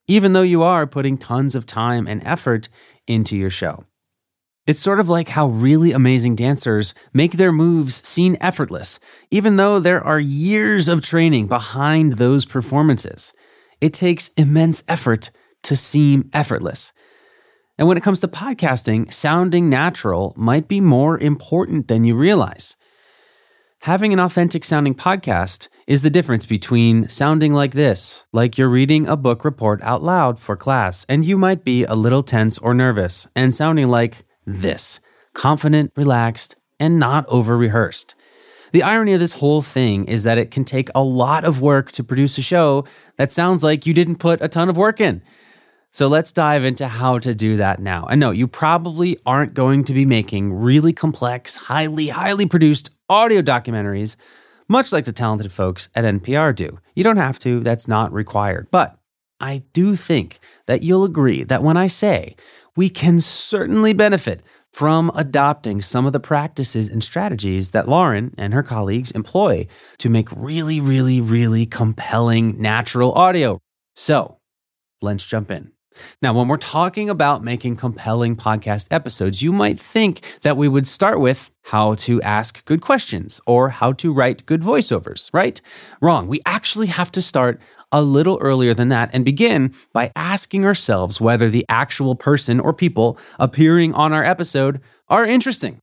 even 0.08 0.34
though 0.34 0.42
you 0.42 0.64
are 0.64 0.86
putting 0.88 1.18
tons 1.18 1.56
of 1.56 1.66
time 1.66 2.08
and 2.08 2.26
effort 2.26 2.70
into 3.08 3.38
your 3.38 3.50
show. 3.50 3.86
It's 4.66 4.80
sort 4.80 5.02
of 5.02 5.10
like 5.10 5.28
how 5.28 5.48
really 5.48 5.92
amazing 5.92 6.36
dancers 6.36 6.94
make 7.14 7.34
their 7.34 7.52
moves 7.52 8.08
seem 8.08 8.38
effortless, 8.40 9.00
even 9.30 9.58
though 9.58 9.80
there 9.80 10.02
are 10.02 10.20
years 10.20 10.88
of 10.88 11.02
training 11.02 11.48
behind 11.48 12.14
those 12.14 12.46
performances. 12.46 13.34
It 13.82 13.94
takes 13.94 14.30
immense 14.38 14.82
effort 14.88 15.32
to 15.64 15.76
seem 15.76 16.30
effortless. 16.32 16.94
And 17.78 17.88
when 17.90 17.98
it 17.98 18.04
comes 18.04 18.22
to 18.22 18.28
podcasting, 18.30 19.12
sounding 19.12 19.70
natural 19.70 20.34
might 20.38 20.70
be 20.70 20.80
more 20.80 21.18
important 21.18 21.90
than 21.90 22.06
you 22.06 22.16
realize. 22.16 22.78
Having 23.82 24.14
an 24.14 24.20
authentic 24.20 24.64
sounding 24.64 24.96
podcast 24.96 25.68
is 25.88 26.02
the 26.02 26.10
difference 26.10 26.46
between 26.46 27.10
sounding 27.10 27.54
like 27.54 27.74
this, 27.74 28.26
like 28.32 28.58
you're 28.58 28.70
reading 28.70 29.08
a 29.08 29.18
book 29.18 29.44
report 29.44 29.82
out 29.82 30.02
loud 30.02 30.40
for 30.40 30.56
class, 30.56 31.06
and 31.10 31.26
you 31.26 31.38
might 31.38 31.64
be 31.64 31.84
a 31.84 31.96
little 31.96 32.24
tense 32.24 32.58
or 32.58 32.74
nervous, 32.74 33.28
and 33.36 33.54
sounding 33.54 33.88
like 33.88 34.26
this 34.46 35.00
confident, 35.34 35.92
relaxed, 35.96 36.56
and 36.80 37.00
not 37.00 37.26
over 37.28 37.58
rehearsed. 37.58 38.16
The 38.72 38.84
irony 38.84 39.14
of 39.14 39.20
this 39.20 39.34
whole 39.34 39.62
thing 39.62 40.06
is 40.06 40.24
that 40.24 40.38
it 40.38 40.52
can 40.52 40.64
take 40.64 40.90
a 40.96 41.04
lot 41.04 41.46
of 41.46 41.62
work 41.62 41.92
to 41.94 42.04
produce 42.04 42.38
a 42.38 42.42
show 42.42 42.86
that 43.18 43.32
sounds 43.32 43.64
like 43.64 43.86
you 43.86 43.94
didn't 43.94 44.18
put 44.18 44.42
a 44.42 44.48
ton 44.48 44.70
of 44.70 44.78
work 44.78 45.00
in. 45.00 45.22
So 45.92 46.08
let's 46.08 46.32
dive 46.32 46.64
into 46.64 46.88
how 46.88 47.20
to 47.20 47.36
do 47.36 47.58
that 47.58 47.80
now. 47.80 48.08
And 48.08 48.20
no, 48.20 48.32
you 48.32 48.48
probably 48.48 49.18
aren't 49.28 49.54
going 49.54 49.84
to 49.84 49.94
be 49.94 50.08
making 50.08 50.52
really 50.52 50.92
complex, 50.92 51.56
highly, 51.56 52.08
highly 52.08 52.48
produced 52.48 52.90
audio 53.10 53.44
documentaries, 53.44 54.16
much 54.74 54.92
like 54.92 55.06
the 55.06 55.14
talented 55.14 55.52
folks 55.52 55.88
at 55.94 56.04
NPR 56.04 56.54
do. 56.56 56.80
You 56.96 57.04
don't 57.04 57.18
have 57.18 57.38
to, 57.40 57.60
that's 57.60 57.88
not 57.88 58.12
required. 58.12 58.68
But 58.72 58.98
I 59.40 59.62
do 59.72 59.96
think 59.96 60.40
that 60.66 60.82
you'll 60.82 61.04
agree 61.04 61.44
that 61.44 61.62
when 61.62 61.78
I 61.78 61.86
say 61.86 62.36
we 62.76 62.90
can 62.90 63.22
certainly 63.22 63.94
benefit 63.94 64.42
from 64.72 65.12
adopting 65.14 65.80
some 65.84 66.08
of 66.08 66.14
the 66.14 66.20
practices 66.20 66.90
and 66.90 67.04
strategies 67.04 67.70
that 67.70 67.88
Lauren 67.88 68.34
and 68.36 68.52
her 68.56 68.64
colleagues 68.64 69.12
employ 69.12 69.68
to 70.00 70.10
make 70.10 70.28
really, 70.32 70.82
really, 70.82 71.22
really 71.22 71.68
compelling 71.68 72.60
natural 72.60 73.12
audio. 73.14 73.60
So 73.96 74.40
let's 75.04 75.28
jump 75.28 75.52
in. 75.52 75.73
Now, 76.22 76.34
when 76.34 76.48
we're 76.48 76.58
talking 76.58 77.10
about 77.10 77.44
making 77.44 77.78
compelling 77.78 78.36
podcast 78.36 78.88
episodes, 78.92 79.42
you 79.42 79.52
might 79.52 79.80
think 79.80 80.22
that 80.42 80.58
we 80.58 80.68
would 80.68 80.88
start 80.88 81.20
with 81.20 81.52
how 81.64 81.96
to 81.96 82.22
ask 82.22 82.64
good 82.66 82.82
questions 82.82 83.40
or 83.46 83.70
how 83.70 83.94
to 83.94 84.14
write 84.14 84.46
good 84.46 84.62
voiceovers, 84.62 85.30
right? 85.34 85.62
Wrong. 86.02 86.28
We 86.28 86.42
actually 86.46 86.88
have 86.88 87.12
to 87.14 87.22
start 87.22 87.62
a 87.92 88.02
little 88.02 88.38
earlier 88.42 88.74
than 88.74 88.90
that 88.90 89.10
and 89.14 89.24
begin 89.24 89.74
by 89.94 90.12
asking 90.16 90.66
ourselves 90.66 91.22
whether 91.22 91.50
the 91.50 91.66
actual 91.70 92.16
person 92.16 92.60
or 92.60 92.74
people 92.74 93.18
appearing 93.40 93.94
on 93.94 94.12
our 94.12 94.24
episode 94.24 94.82
are 95.10 95.26
interesting. 95.26 95.80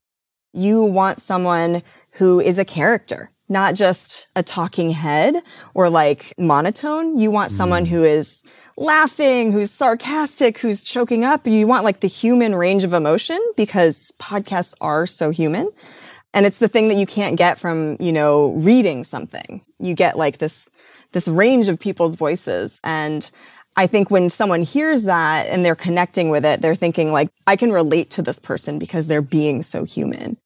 You 0.53 0.83
want 0.83 1.21
someone 1.21 1.83
who 2.13 2.41
is 2.41 2.59
a 2.59 2.65
character, 2.65 3.31
not 3.49 3.75
just 3.75 4.29
a 4.35 4.43
talking 4.43 4.91
head 4.91 5.37
or 5.75 5.89
like 5.89 6.35
monotone. 6.37 7.19
You 7.19 7.31
want 7.31 7.53
someone 7.53 7.85
mm. 7.85 7.89
who 7.89 8.03
is 8.03 8.45
laughing, 8.77 9.53
who's 9.53 9.71
sarcastic, 9.71 10.59
who's 10.59 10.85
choking 10.85 11.25
up. 11.25 11.47
You 11.47 11.67
want 11.67 11.85
like 11.85 12.01
the 12.01 12.09
human 12.09 12.55
range 12.55 12.85
of 12.85 12.93
emotion 12.93 13.41
because 13.57 14.13
podcasts 14.19 14.75
are 14.81 15.07
so 15.07 15.31
human. 15.31 15.71
And 16.33 16.47
it's 16.47 16.59
the 16.59 16.69
thing 16.69 16.89
that 16.89 16.97
you 16.97 17.07
can't 17.07 17.37
get 17.37 17.59
from, 17.59 17.97
you 17.99 18.13
know, 18.13 18.53
reading 18.53 19.05
something. 19.05 19.65
You 19.79 19.95
get 19.95 20.17
like 20.17 20.39
this 20.39 20.71
this 21.13 21.27
range 21.27 21.69
of 21.69 21.79
people's 21.79 22.15
voices. 22.15 22.81
And 22.85 23.29
I 23.77 23.87
think 23.87 24.11
when 24.11 24.31
someone 24.31 24.63
hears 24.63 25.05
that 25.05 25.47
and 25.49 25.65
they're 25.65 25.75
connecting 25.75 26.31
with 26.31 26.45
it, 26.45 26.61
they're 26.61 26.75
thinking 26.75 27.13
like, 27.13 27.31
I 27.47 27.57
can 27.57 27.73
relate 27.73 28.11
to 28.13 28.23
this 28.23 28.39
person 28.39 28.79
because 28.79 29.07
they're 29.07 29.23
being 29.23 29.63
so 29.63 29.85
human. 29.85 30.37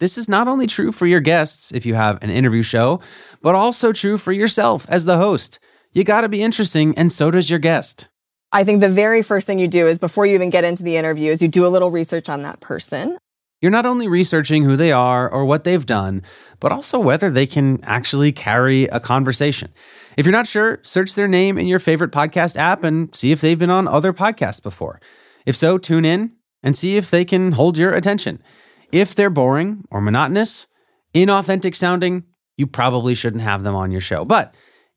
This 0.00 0.18
is 0.18 0.28
not 0.28 0.48
only 0.48 0.66
true 0.66 0.92
for 0.92 1.06
your 1.06 1.20
guests 1.20 1.72
if 1.72 1.86
you 1.86 1.94
have 1.94 2.22
an 2.22 2.30
interview 2.30 2.62
show, 2.62 3.00
but 3.42 3.54
also 3.54 3.92
true 3.92 4.18
for 4.18 4.32
yourself 4.32 4.86
as 4.88 5.04
the 5.04 5.16
host. 5.16 5.58
You 5.94 6.02
got 6.02 6.22
to 6.22 6.28
be 6.28 6.42
interesting, 6.42 6.98
and 6.98 7.10
so 7.10 7.30
does 7.30 7.48
your 7.48 7.60
guest. 7.60 8.08
I 8.50 8.64
think 8.64 8.80
the 8.80 8.88
very 8.88 9.22
first 9.22 9.46
thing 9.46 9.60
you 9.60 9.68
do 9.68 9.86
is 9.86 10.00
before 10.00 10.26
you 10.26 10.34
even 10.34 10.50
get 10.50 10.64
into 10.64 10.82
the 10.82 10.96
interview 10.96 11.30
is 11.30 11.40
you 11.40 11.46
do 11.46 11.64
a 11.64 11.68
little 11.68 11.92
research 11.92 12.28
on 12.28 12.42
that 12.42 12.58
person. 12.58 13.16
You're 13.60 13.70
not 13.70 13.86
only 13.86 14.08
researching 14.08 14.64
who 14.64 14.76
they 14.76 14.90
are 14.90 15.30
or 15.30 15.44
what 15.44 15.62
they've 15.62 15.86
done, 15.86 16.22
but 16.58 16.72
also 16.72 16.98
whether 16.98 17.30
they 17.30 17.46
can 17.46 17.78
actually 17.84 18.32
carry 18.32 18.84
a 18.86 18.98
conversation. 18.98 19.72
If 20.16 20.26
you're 20.26 20.32
not 20.32 20.48
sure, 20.48 20.80
search 20.82 21.14
their 21.14 21.28
name 21.28 21.58
in 21.58 21.68
your 21.68 21.78
favorite 21.78 22.10
podcast 22.10 22.56
app 22.56 22.82
and 22.82 23.14
see 23.14 23.30
if 23.30 23.40
they've 23.40 23.58
been 23.58 23.70
on 23.70 23.86
other 23.86 24.12
podcasts 24.12 24.62
before. 24.62 25.00
If 25.46 25.54
so, 25.54 25.78
tune 25.78 26.04
in 26.04 26.32
and 26.64 26.76
see 26.76 26.96
if 26.96 27.08
they 27.08 27.24
can 27.24 27.52
hold 27.52 27.78
your 27.78 27.94
attention. 27.94 28.42
If 28.90 29.14
they're 29.14 29.30
boring 29.30 29.84
or 29.92 30.00
monotonous, 30.00 30.66
inauthentic 31.14 31.76
sounding, 31.76 32.24
you 32.56 32.66
probably 32.66 33.14
shouldn't 33.14 33.44
have 33.44 33.62
them 33.62 33.76
on 33.76 33.92
your 33.92 34.00
show. 34.00 34.24
But 34.24 34.54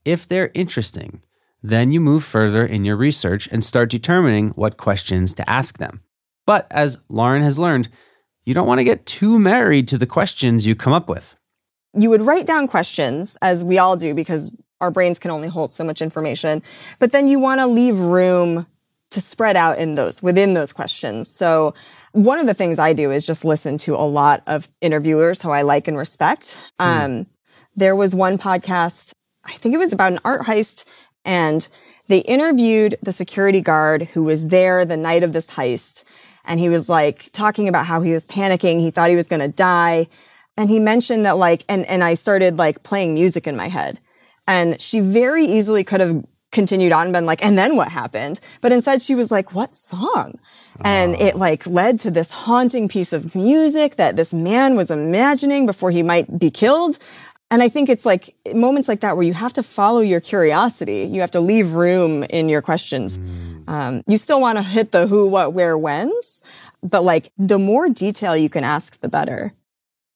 if 0.08 0.28
they're 0.28 0.52
interesting, 0.54 1.22
then 1.62 1.92
you 1.92 2.00
move 2.00 2.24
further 2.24 2.66
in 2.66 2.86
your 2.86 2.96
research 2.96 3.48
and 3.52 3.64
start 3.64 3.90
determining 3.90 4.50
what 4.52 4.78
questions 4.78 5.34
to 5.36 5.50
ask 5.50 5.78
them. 5.78 6.02
But 6.46 6.68
as 6.72 6.98
Lauren 7.10 7.44
has 7.44 7.60
learned, 7.60 7.90
you 8.46 8.54
don't 8.54 8.68
want 8.68 8.80
to 8.80 8.86
get 8.86 9.06
too 9.06 9.38
married 9.38 9.88
to 9.90 9.98
the 9.98 10.06
questions 10.06 10.66
you 10.66 10.76
come 10.76 10.94
up 10.94 11.10
with 11.10 11.36
you 11.98 12.10
would 12.10 12.22
write 12.22 12.46
down 12.46 12.68
questions 12.68 13.38
as 13.42 13.64
we 13.64 13.78
all 13.78 13.96
do 13.96 14.14
because 14.14 14.56
our 14.80 14.92
brains 14.92 15.20
can 15.20 15.32
only 15.32 15.48
hold 15.48 15.74
so 15.74 15.84
much 15.84 16.02
information. 16.02 16.62
But 17.00 17.12
then 17.12 17.28
you 17.28 17.40
want 17.40 17.60
to 17.60 17.68
leave 17.68 18.00
room 18.00 18.68
to 19.10 19.22
spread 19.22 19.56
out 19.56 19.80
in 19.80 19.96
those 19.96 20.22
within 20.22 20.54
those 20.54 20.74
questions. 20.74 21.30
So 21.30 21.74
one 22.12 22.40
of 22.40 22.46
the 22.46 22.54
things 22.54 22.78
I 22.78 22.94
do 22.94 23.12
is 23.12 23.26
just 23.26 23.46
listen 23.46 23.78
to 23.80 23.96
a 23.96 24.06
lot 24.06 24.44
of 24.48 24.68
interviewers 24.82 25.42
who 25.42 25.50
I 25.50 25.62
like 25.62 25.88
and 25.88 25.98
respect. 25.98 26.60
Hmm. 26.80 26.86
Um, 26.86 27.28
there 27.76 27.96
was 27.96 28.14
one 28.14 28.38
podcast, 28.38 29.14
I 29.48 29.54
think 29.54 29.74
it 29.74 29.80
was 29.80 29.94
about 29.94 30.12
an 30.12 30.20
art 30.24 30.42
heist, 30.42 30.84
and 31.26 31.68
they 32.08 32.20
interviewed 32.20 32.96
the 33.02 33.12
security 33.12 33.62
guard 33.62 34.04
who 34.14 34.24
was 34.24 34.48
there 34.48 34.86
the 34.86 34.98
night 34.98 35.24
of 35.24 35.34
this 35.34 35.52
heist. 35.52 36.04
And 36.46 36.60
he 36.60 36.70
was 36.70 36.88
like 36.88 37.30
talking 37.34 37.68
about 37.68 37.86
how 37.86 38.02
he 38.02 38.12
was 38.12 38.26
panicking. 38.26 38.80
He 38.80 38.92
thought 38.92 39.10
he 39.10 39.16
was 39.16 39.28
going 39.28 39.42
to 39.42 39.50
die. 39.50 40.08
And 40.56 40.70
he 40.70 40.80
mentioned 40.80 41.26
that 41.26 41.38
like, 41.38 41.66
and, 41.68 41.86
and 41.86 42.04
I 42.04 42.14
started 42.14 42.58
like 42.58 42.84
playing 42.84 43.14
music 43.14 43.46
in 43.48 43.58
my 43.58 43.68
head. 43.68 44.00
And 44.48 44.82
she 44.82 45.02
very 45.02 45.46
easily 45.46 45.84
could 45.84 46.00
have 46.00 46.26
continued 46.52 46.94
on 46.94 47.08
and 47.08 47.14
been 47.14 47.26
like, 47.26 47.44
and 47.44 47.58
then 47.58 47.76
what 47.76 47.90
happened? 47.90 48.40
But 48.62 48.72
instead 48.72 49.02
she 49.02 49.14
was 49.14 49.30
like, 49.30 49.54
what 49.54 49.74
song? 49.74 50.40
And 50.82 51.16
it 51.16 51.36
ah. 51.36 51.38
like 51.38 51.68
led 51.68 52.00
to 52.02 52.12
this 52.12 52.32
haunting 52.32 52.88
piece 52.88 53.12
of 53.12 53.36
music 53.36 53.98
that 53.98 54.16
this 54.16 54.34
man 54.34 54.78
was 54.78 54.90
imagining 54.90 55.66
before 55.66 55.92
he 55.92 56.02
might 56.02 56.40
be 56.40 56.50
killed. 56.50 56.98
And 57.50 57.64
I 57.64 57.70
think 57.70 57.88
it's 57.88 58.06
like 58.06 58.36
moments 58.54 58.90
like 58.90 59.00
that 59.02 59.16
where 59.16 59.26
you 59.26 59.34
have 59.34 59.54
to 59.54 59.64
follow 59.64 60.02
your 60.02 60.20
curiosity. 60.20 61.10
You 61.10 61.22
have 61.22 61.32
to 61.32 61.40
leave 61.40 61.74
room 61.74 62.24
in 62.24 62.50
your 62.50 62.62
questions. 62.62 63.18
Mm. 63.18 63.70
Um, 63.70 64.04
you 64.06 64.18
still 64.18 64.42
want 64.42 64.58
to 64.58 64.64
hit 64.64 64.92
the 64.92 65.08
who, 65.08 65.28
what, 65.28 65.54
where, 65.54 65.78
whens, 65.78 66.44
but 66.84 67.04
like 67.04 67.32
the 67.38 67.60
more 67.60 67.90
detail 67.90 68.36
you 68.36 68.50
can 68.50 68.64
ask, 68.64 69.00
the 69.00 69.08
better. 69.08 69.54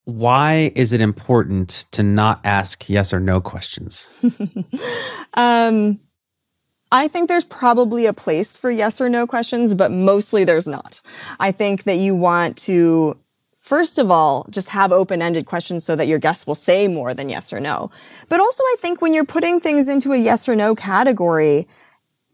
Why 0.05 0.71
is 0.75 0.93
it 0.93 1.01
important 1.01 1.85
to 1.91 2.03
not 2.03 2.41
ask 2.43 2.89
yes 2.89 3.13
or 3.13 3.19
no 3.19 3.39
questions? 3.39 4.09
um, 5.35 5.99
I 6.91 7.07
think 7.07 7.29
there's 7.29 7.45
probably 7.45 8.05
a 8.05 8.13
place 8.13 8.57
for 8.57 8.69
yes 8.69 8.99
or 8.99 9.09
no 9.09 9.25
questions, 9.25 9.73
but 9.73 9.91
mostly 9.91 10.43
there's 10.43 10.67
not. 10.67 11.01
I 11.39 11.51
think 11.51 11.83
that 11.83 11.97
you 11.97 12.15
want 12.15 12.57
to 12.57 13.17
first 13.61 13.97
of 13.97 14.11
all, 14.11 14.45
just 14.49 14.69
have 14.69 14.91
open-ended 14.91 15.45
questions 15.45 15.85
so 15.85 15.95
that 15.95 16.07
your 16.07 16.19
guests 16.19 16.45
will 16.45 16.55
say 16.55 16.87
more 16.87 17.13
than 17.13 17.29
yes 17.29 17.53
or 17.53 17.59
no. 17.59 17.89
But 18.27 18.39
also, 18.39 18.63
I 18.63 18.75
think 18.79 19.01
when 19.01 19.13
you're 19.13 19.23
putting 19.23 19.59
things 19.59 19.87
into 19.87 20.11
a 20.11 20.17
yes 20.17 20.49
or 20.49 20.55
no 20.55 20.75
category, 20.75 21.67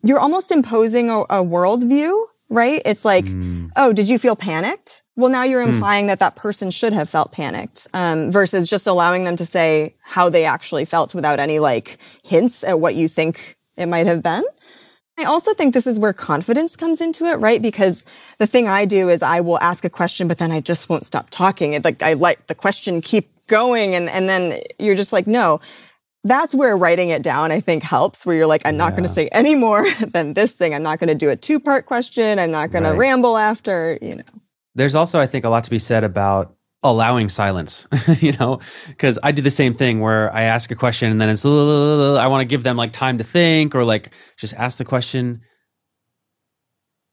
you're 0.03 0.19
almost 0.19 0.51
imposing 0.51 1.09
a, 1.09 1.21
a 1.21 1.43
worldview, 1.43 2.25
right? 2.49 2.81
It's 2.85 3.03
like, 3.05 3.25
mm. 3.25 3.69
oh, 3.75 3.93
did 3.93 4.09
you 4.09 4.17
feel 4.17 4.35
panicked? 4.35 5.03
Well, 5.15 5.29
now 5.29 5.43
you're 5.43 5.65
hmm. 5.65 5.73
implying 5.73 6.05
mm. 6.05 6.09
that 6.09 6.19
that 6.19 6.35
person 6.35 6.69
should 6.69 6.93
have 6.93 7.09
felt 7.09 7.31
panicked, 7.31 7.87
um, 7.93 8.31
versus 8.31 8.69
just 8.69 8.85
allowing 8.85 9.23
them 9.23 9.35
to 9.35 9.45
say 9.45 9.95
how 10.03 10.29
they 10.29 10.45
actually 10.45 10.85
felt 10.85 11.15
without 11.15 11.39
any 11.39 11.59
like 11.59 11.97
hints 12.23 12.63
at 12.63 12.79
what 12.79 12.95
you 12.95 13.07
think 13.07 13.57
it 13.75 13.87
might 13.87 14.05
have 14.05 14.21
been. 14.21 14.43
I 15.17 15.23
also 15.23 15.53
think 15.53 15.73
this 15.73 15.87
is 15.87 15.99
where 15.99 16.13
confidence 16.13 16.75
comes 16.75 17.01
into 17.01 17.25
it, 17.25 17.35
right? 17.35 17.61
Because 17.61 18.05
the 18.37 18.45
thing 18.45 18.67
I 18.67 18.85
do 18.85 19.09
is 19.09 19.23
I 19.23 19.41
will 19.41 19.59
ask 19.61 19.83
a 19.83 19.89
question, 19.89 20.27
but 20.27 20.37
then 20.37 20.51
I 20.51 20.61
just 20.61 20.89
won't 20.89 21.05
stop 21.05 21.29
talking. 21.31 21.73
It 21.73 21.83
like 21.83 22.03
I 22.03 22.13
let 22.13 22.47
the 22.47 22.55
question 22.55 23.01
keep 23.01 23.29
going 23.47 23.95
and, 23.95 24.09
and 24.09 24.29
then 24.29 24.61
you're 24.77 24.95
just 24.95 25.13
like, 25.13 25.27
no. 25.27 25.59
That's 26.23 26.53
where 26.53 26.75
writing 26.75 27.09
it 27.09 27.21
down, 27.21 27.51
I 27.51 27.61
think, 27.61 27.83
helps, 27.83 28.25
where 28.25 28.35
you're 28.35 28.47
like, 28.47 28.65
I'm 28.65 28.75
not 28.75 28.87
yeah. 28.91 28.97
going 28.97 29.07
to 29.07 29.13
say 29.13 29.27
any 29.29 29.55
more 29.55 29.89
than 30.07 30.33
this 30.33 30.51
thing. 30.53 30.73
I'm 30.73 30.83
not 30.83 30.99
going 30.99 31.07
to 31.07 31.15
do 31.15 31.29
a 31.29 31.37
two 31.37 31.59
part 31.59 31.85
question. 31.85 32.37
I'm 32.37 32.51
not 32.51 32.71
going 32.71 32.83
right. 32.83 32.91
to 32.91 32.97
ramble 32.97 33.37
after, 33.37 33.97
you 34.01 34.15
know. 34.15 34.23
There's 34.75 34.93
also, 34.93 35.19
I 35.19 35.25
think, 35.25 35.45
a 35.45 35.49
lot 35.49 35.63
to 35.63 35.69
be 35.69 35.79
said 35.79 36.03
about 36.03 36.56
allowing 36.83 37.29
silence, 37.29 37.87
you 38.19 38.31
know, 38.33 38.59
because 38.87 39.17
I 39.23 39.31
do 39.31 39.41
the 39.41 39.51
same 39.51 39.73
thing 39.73 39.99
where 39.99 40.33
I 40.33 40.43
ask 40.43 40.71
a 40.71 40.75
question 40.75 41.11
and 41.11 41.19
then 41.19 41.29
it's, 41.29 41.45
I 41.45 42.27
want 42.27 42.41
to 42.41 42.45
give 42.45 42.63
them 42.63 42.77
like 42.77 42.93
time 42.93 43.17
to 43.17 43.23
think 43.23 43.75
or 43.75 43.83
like 43.83 44.11
just 44.37 44.53
ask 44.55 44.77
the 44.77 44.85
question. 44.85 45.41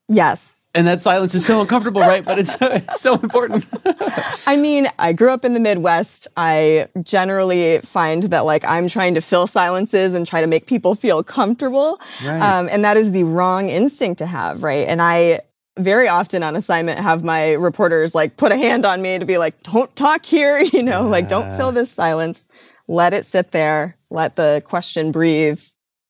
Yes. 0.09 0.69
And 0.77 0.89
that 0.89 1.01
silence 1.01 1.37
is 1.37 1.47
so 1.47 1.61
uncomfortable, 1.61 2.01
right? 2.01 2.25
But 2.25 2.39
it's, 2.39 2.57
it's 2.61 3.01
so 3.01 3.15
important. 3.15 3.65
I 4.47 4.57
mean, 4.57 4.91
I 4.99 5.13
grew 5.13 5.31
up 5.31 5.45
in 5.45 5.55
the 5.55 5.61
Midwest. 5.61 6.27
I 6.37 6.89
generally 7.03 7.79
find 7.79 8.25
that 8.25 8.45
like 8.45 8.65
I'm 8.65 8.89
trying 8.89 9.15
to 9.15 9.21
fill 9.21 9.47
silences 9.47 10.15
and 10.15 10.27
try 10.27 10.41
to 10.41 10.49
make 10.49 10.67
people 10.67 10.95
feel 10.95 11.23
comfortable. 11.23 12.01
Right. 12.25 12.41
Um, 12.41 12.69
and 12.71 12.85
that 12.85 12.97
is 12.97 13.13
the 13.13 13.23
wrong 13.23 13.71
instinct 13.71 14.19
to 14.19 14.27
have, 14.27 14.65
right? 14.65 14.87
And 14.89 15.01
I 15.01 15.41
very 15.79 16.09
often 16.09 16.43
on 16.43 16.57
assignment 16.57 17.01
have 17.01 17.25
my 17.25 17.53
reporters 17.53 18.15
like 18.15 18.37
put 18.37 18.53
a 18.53 18.57
hand 18.57 18.85
on 18.85 19.03
me 19.03 19.19
to 19.19 19.25
be 19.25 19.39
like, 19.39 19.61
don't 19.65 19.95
talk 19.97 20.25
here, 20.25 20.59
you 20.73 20.83
know, 20.83 21.03
yeah. 21.03 21.11
like 21.11 21.29
don't 21.29 21.57
fill 21.57 21.73
this 21.73 21.91
silence. 21.91 22.49
Let 22.87 23.15
it 23.15 23.25
sit 23.25 23.53
there. 23.53 23.97
Let 24.11 24.37
the 24.37 24.63
question 24.67 25.11
breathe. 25.11 25.61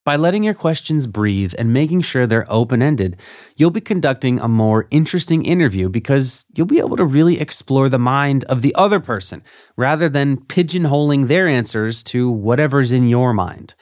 By 0.05 0.17
letting 0.17 0.45
your 0.45 0.53
questions 0.53 1.07
breathe 1.07 1.55
and 1.59 1.73
making 1.73 2.03
sure 2.03 2.27
they're 2.27 2.51
open 2.53 2.83
ended, 2.83 3.17
you'll 3.57 3.71
be 3.71 3.81
conducting 3.81 4.39
a 4.39 4.49
more 4.49 4.87
interesting 4.91 5.47
interview 5.47 5.89
because 5.89 6.45
you'll 6.55 6.67
be 6.67 6.79
able 6.79 6.99
to 6.99 7.07
really 7.07 7.41
explore 7.41 7.89
the 7.89 7.99
mind 7.99 8.45
of 8.45 8.61
the 8.61 8.75
other 8.75 9.01
person 9.01 9.43
rather 9.79 10.11
than 10.11 10.37
pigeonholing 10.37 11.29
their 11.29 11.49
answers 11.49 12.03
to 12.03 12.31
whatever's 12.31 12.93
in 12.93 13.09
your 13.09 13.33
mind. 13.33 13.75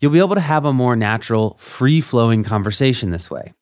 You'll 0.00 0.12
be 0.12 0.18
able 0.18 0.34
to 0.34 0.40
have 0.40 0.64
a 0.64 0.72
more 0.72 0.96
natural, 0.96 1.58
free 1.60 2.00
flowing 2.00 2.42
conversation 2.42 3.10
this 3.10 3.30
way. 3.30 3.52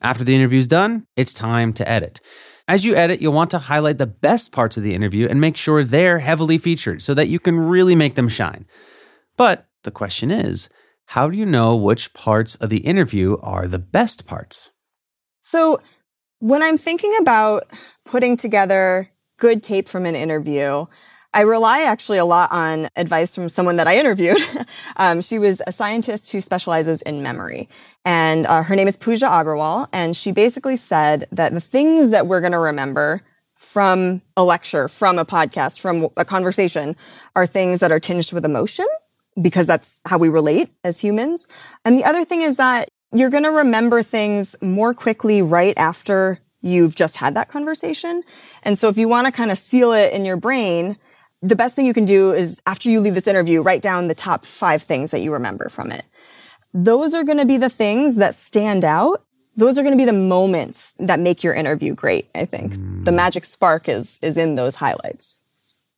After 0.00 0.24
the 0.24 0.34
interview's 0.34 0.66
done, 0.66 1.06
it's 1.16 1.32
time 1.32 1.72
to 1.74 1.88
edit. 1.88 2.20
As 2.66 2.84
you 2.84 2.94
edit, 2.94 3.20
you'll 3.20 3.32
want 3.32 3.50
to 3.50 3.58
highlight 3.58 3.98
the 3.98 4.06
best 4.06 4.52
parts 4.52 4.76
of 4.76 4.82
the 4.82 4.94
interview 4.94 5.26
and 5.28 5.40
make 5.40 5.56
sure 5.56 5.82
they're 5.82 6.20
heavily 6.20 6.56
featured 6.56 7.02
so 7.02 7.14
that 7.14 7.28
you 7.28 7.38
can 7.38 7.58
really 7.58 7.94
make 7.94 8.14
them 8.14 8.28
shine. 8.28 8.66
But 9.36 9.66
the 9.82 9.90
question 9.90 10.30
is, 10.30 10.68
how 11.06 11.28
do 11.28 11.36
you 11.36 11.44
know 11.44 11.74
which 11.74 12.14
parts 12.14 12.54
of 12.56 12.70
the 12.70 12.78
interview 12.78 13.36
are 13.42 13.66
the 13.66 13.80
best 13.80 14.26
parts? 14.26 14.70
So, 15.40 15.80
when 16.38 16.62
I'm 16.62 16.76
thinking 16.76 17.14
about 17.20 17.64
putting 18.04 18.36
together 18.36 19.10
good 19.36 19.62
tape 19.62 19.88
from 19.88 20.06
an 20.06 20.14
interview, 20.14 20.86
I 21.32 21.42
rely 21.42 21.82
actually 21.82 22.18
a 22.18 22.24
lot 22.24 22.50
on 22.50 22.88
advice 22.96 23.34
from 23.34 23.48
someone 23.48 23.76
that 23.76 23.86
I 23.86 23.98
interviewed. 23.98 24.38
um, 24.96 25.20
she 25.20 25.38
was 25.38 25.62
a 25.66 25.72
scientist 25.72 26.32
who 26.32 26.40
specializes 26.40 27.02
in 27.02 27.22
memory. 27.22 27.68
And 28.04 28.46
uh, 28.46 28.64
her 28.64 28.74
name 28.74 28.88
is 28.88 28.96
Pooja 28.96 29.26
Agarwal. 29.26 29.88
And 29.92 30.16
she 30.16 30.32
basically 30.32 30.76
said 30.76 31.28
that 31.30 31.54
the 31.54 31.60
things 31.60 32.10
that 32.10 32.26
we're 32.26 32.40
going 32.40 32.52
to 32.52 32.58
remember 32.58 33.22
from 33.54 34.22
a 34.36 34.42
lecture, 34.42 34.88
from 34.88 35.18
a 35.18 35.24
podcast, 35.24 35.80
from 35.80 36.08
a 36.16 36.24
conversation 36.24 36.96
are 37.36 37.46
things 37.46 37.80
that 37.80 37.92
are 37.92 38.00
tinged 38.00 38.32
with 38.32 38.44
emotion 38.44 38.86
because 39.40 39.66
that's 39.66 40.02
how 40.06 40.18
we 40.18 40.28
relate 40.28 40.70
as 40.82 41.00
humans. 41.00 41.46
And 41.84 41.96
the 41.96 42.04
other 42.04 42.24
thing 42.24 42.42
is 42.42 42.56
that 42.56 42.88
you're 43.12 43.30
going 43.30 43.44
to 43.44 43.50
remember 43.50 44.02
things 44.02 44.56
more 44.62 44.94
quickly 44.94 45.42
right 45.42 45.76
after 45.76 46.40
you've 46.62 46.96
just 46.96 47.16
had 47.16 47.34
that 47.34 47.48
conversation. 47.48 48.22
And 48.62 48.78
so 48.78 48.88
if 48.88 48.98
you 48.98 49.08
want 49.08 49.26
to 49.26 49.32
kind 49.32 49.50
of 49.50 49.58
seal 49.58 49.92
it 49.92 50.12
in 50.12 50.24
your 50.24 50.36
brain, 50.36 50.96
the 51.42 51.56
best 51.56 51.74
thing 51.74 51.86
you 51.86 51.94
can 51.94 52.04
do 52.04 52.32
is 52.32 52.60
after 52.66 52.90
you 52.90 53.00
leave 53.00 53.14
this 53.14 53.26
interview, 53.26 53.62
write 53.62 53.82
down 53.82 54.08
the 54.08 54.14
top 54.14 54.44
five 54.44 54.82
things 54.82 55.10
that 55.10 55.20
you 55.20 55.32
remember 55.32 55.68
from 55.68 55.90
it. 55.90 56.04
Those 56.74 57.14
are 57.14 57.24
going 57.24 57.38
to 57.38 57.46
be 57.46 57.56
the 57.56 57.70
things 57.70 58.16
that 58.16 58.34
stand 58.34 58.84
out. 58.84 59.24
Those 59.56 59.78
are 59.78 59.82
going 59.82 59.96
to 59.96 60.00
be 60.00 60.04
the 60.04 60.12
moments 60.12 60.94
that 60.98 61.18
make 61.18 61.42
your 61.42 61.54
interview 61.54 61.94
great. 61.94 62.28
I 62.34 62.44
think 62.44 62.74
mm. 62.74 63.04
the 63.04 63.12
magic 63.12 63.44
spark 63.44 63.88
is, 63.88 64.18
is 64.22 64.36
in 64.36 64.54
those 64.54 64.76
highlights. 64.76 65.42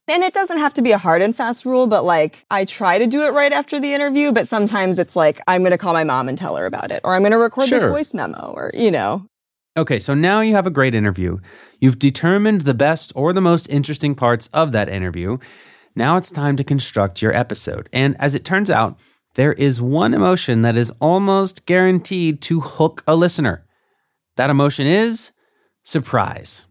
And 0.08 0.24
it 0.24 0.34
doesn't 0.34 0.58
have 0.58 0.74
to 0.74 0.82
be 0.82 0.92
a 0.92 0.98
hard 0.98 1.22
and 1.22 1.34
fast 1.34 1.64
rule, 1.64 1.86
but 1.86 2.04
like 2.04 2.44
I 2.50 2.64
try 2.64 2.98
to 2.98 3.06
do 3.06 3.22
it 3.22 3.32
right 3.32 3.52
after 3.52 3.78
the 3.78 3.94
interview, 3.94 4.32
but 4.32 4.48
sometimes 4.48 4.98
it's 4.98 5.14
like 5.14 5.40
I'm 5.46 5.62
going 5.62 5.72
to 5.72 5.78
call 5.78 5.92
my 5.92 6.04
mom 6.04 6.28
and 6.28 6.36
tell 6.36 6.56
her 6.56 6.66
about 6.66 6.90
it, 6.90 7.00
or 7.04 7.14
I'm 7.14 7.22
going 7.22 7.32
to 7.32 7.38
record 7.38 7.68
sure. 7.68 7.80
this 7.80 7.88
voice 7.88 8.14
memo, 8.14 8.52
or, 8.56 8.72
you 8.74 8.90
know, 8.90 9.26
Okay, 9.76 9.98
so 9.98 10.12
now 10.12 10.40
you 10.40 10.54
have 10.54 10.66
a 10.66 10.70
great 10.70 10.94
interview. 10.94 11.38
You've 11.80 11.98
determined 11.98 12.62
the 12.62 12.74
best 12.74 13.10
or 13.14 13.32
the 13.32 13.40
most 13.40 13.68
interesting 13.70 14.14
parts 14.14 14.48
of 14.48 14.72
that 14.72 14.88
interview. 14.88 15.38
Now 15.96 16.16
it's 16.16 16.30
time 16.30 16.56
to 16.56 16.64
construct 16.64 17.22
your 17.22 17.34
episode. 17.34 17.88
And 17.92 18.14
as 18.18 18.34
it 18.34 18.44
turns 18.44 18.70
out, 18.70 18.98
there 19.34 19.54
is 19.54 19.80
one 19.80 20.12
emotion 20.12 20.60
that 20.62 20.76
is 20.76 20.92
almost 21.00 21.64
guaranteed 21.64 22.42
to 22.42 22.60
hook 22.60 23.02
a 23.06 23.16
listener. 23.16 23.64
That 24.36 24.50
emotion 24.50 24.86
is 24.86 25.32
surprise. 25.84 26.66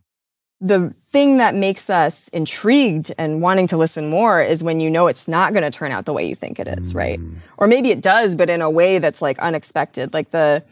The 0.60 0.92
thing 0.92 1.38
that 1.38 1.56
makes 1.56 1.90
us 1.90 2.28
intrigued 2.28 3.12
and 3.18 3.42
wanting 3.42 3.66
to 3.68 3.78
listen 3.78 4.12
more 4.12 4.44
is 4.44 4.64
when 4.64 4.80
you 4.80 4.92
know 4.92 5.08
it's 5.08 5.28
not 5.28 5.54
going 5.54 5.64
to 5.64 5.72
turn 5.72 5.92
out 5.92 6.06
the 6.06 6.14
way 6.14 6.28
you 6.28 6.36
think 6.36 6.60
it 6.60 6.68
is, 6.68 6.94
mm. 6.94 6.98
right? 6.98 7.20
Or 7.58 7.66
maybe 7.66 7.90
it 7.90 8.02
does, 8.02 8.36
but 8.36 8.48
in 8.48 8.62
a 8.62 8.70
way 8.70 9.00
that's 9.00 9.24
like 9.24 9.40
unexpected. 9.40 10.14
Like 10.14 10.30
the 10.30 10.64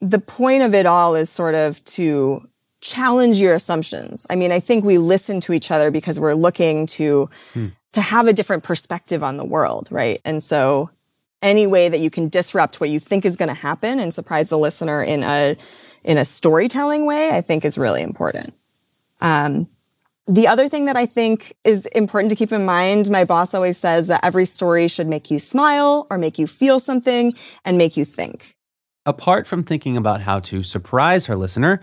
the 0.00 0.18
point 0.18 0.62
of 0.62 0.74
it 0.74 0.86
all 0.86 1.14
is 1.14 1.30
sort 1.30 1.54
of 1.54 1.84
to 1.84 2.48
challenge 2.80 3.38
your 3.38 3.54
assumptions. 3.54 4.26
I 4.30 4.36
mean, 4.36 4.52
I 4.52 4.60
think 4.60 4.84
we 4.84 4.98
listen 4.98 5.40
to 5.42 5.52
each 5.52 5.70
other 5.70 5.90
because 5.90 6.18
we're 6.18 6.34
looking 6.34 6.86
to 6.86 7.28
hmm. 7.52 7.66
to 7.92 8.00
have 8.00 8.26
a 8.26 8.32
different 8.32 8.62
perspective 8.62 9.22
on 9.22 9.36
the 9.36 9.44
world, 9.44 9.88
right? 9.90 10.20
And 10.24 10.42
so 10.42 10.90
any 11.42 11.66
way 11.66 11.88
that 11.88 12.00
you 12.00 12.10
can 12.10 12.28
disrupt 12.28 12.80
what 12.80 12.90
you 12.90 12.98
think 13.00 13.24
is 13.24 13.36
going 13.36 13.48
to 13.48 13.54
happen 13.54 13.98
and 13.98 14.12
surprise 14.14 14.48
the 14.48 14.58
listener 14.58 15.02
in 15.02 15.22
a 15.22 15.56
in 16.04 16.16
a 16.18 16.24
storytelling 16.24 17.06
way, 17.06 17.30
I 17.30 17.42
think 17.42 17.64
is 17.64 17.76
really 17.76 18.02
important. 18.02 18.54
Um, 19.20 19.68
The 20.26 20.46
other 20.46 20.68
thing 20.68 20.86
that 20.86 20.96
I 20.96 21.06
think 21.06 21.54
is 21.64 21.86
important 21.86 22.30
to 22.30 22.36
keep 22.36 22.52
in 22.52 22.64
mind, 22.64 23.10
my 23.10 23.24
boss 23.24 23.52
always 23.52 23.76
says 23.76 24.06
that 24.06 24.24
every 24.24 24.46
story 24.46 24.88
should 24.88 25.08
make 25.08 25.30
you 25.30 25.38
smile 25.38 26.06
or 26.08 26.18
make 26.18 26.38
you 26.38 26.46
feel 26.46 26.78
something 26.78 27.34
and 27.64 27.76
make 27.76 27.96
you 27.96 28.04
think. 28.04 28.54
Apart 29.10 29.48
from 29.48 29.64
thinking 29.64 29.96
about 29.96 30.20
how 30.20 30.38
to 30.38 30.62
surprise 30.62 31.26
her 31.26 31.34
listener, 31.34 31.80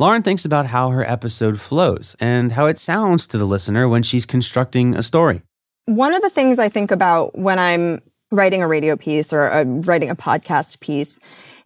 Lauren 0.00 0.24
thinks 0.24 0.44
about 0.44 0.66
how 0.66 0.90
her 0.90 1.08
episode 1.08 1.60
flows 1.60 2.16
and 2.18 2.50
how 2.50 2.66
it 2.66 2.80
sounds 2.80 3.28
to 3.28 3.38
the 3.38 3.44
listener 3.44 3.88
when 3.88 4.02
she's 4.02 4.26
constructing 4.26 4.96
a 4.96 5.02
story. 5.04 5.40
One 5.84 6.12
of 6.12 6.20
the 6.20 6.30
things 6.30 6.58
I 6.58 6.68
think 6.68 6.90
about 6.90 7.38
when 7.38 7.60
I'm 7.60 8.02
writing 8.32 8.60
a 8.60 8.66
radio 8.66 8.96
piece 8.96 9.32
or 9.32 9.52
uh, 9.52 9.62
writing 9.62 10.10
a 10.10 10.16
podcast 10.16 10.80
piece 10.80 11.20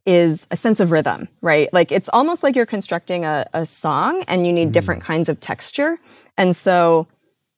is 0.04 0.46
a 0.50 0.56
sense 0.56 0.78
of 0.78 0.92
rhythm, 0.92 1.26
right? 1.40 1.72
Like 1.72 1.90
it's 1.90 2.10
almost 2.12 2.42
like 2.42 2.54
you're 2.54 2.66
constructing 2.66 3.24
a, 3.24 3.46
a 3.54 3.64
song 3.64 4.24
and 4.28 4.46
you 4.46 4.52
need 4.52 4.64
mm-hmm. 4.64 4.72
different 4.72 5.02
kinds 5.02 5.30
of 5.30 5.40
texture. 5.40 5.98
And 6.36 6.54
so 6.54 7.08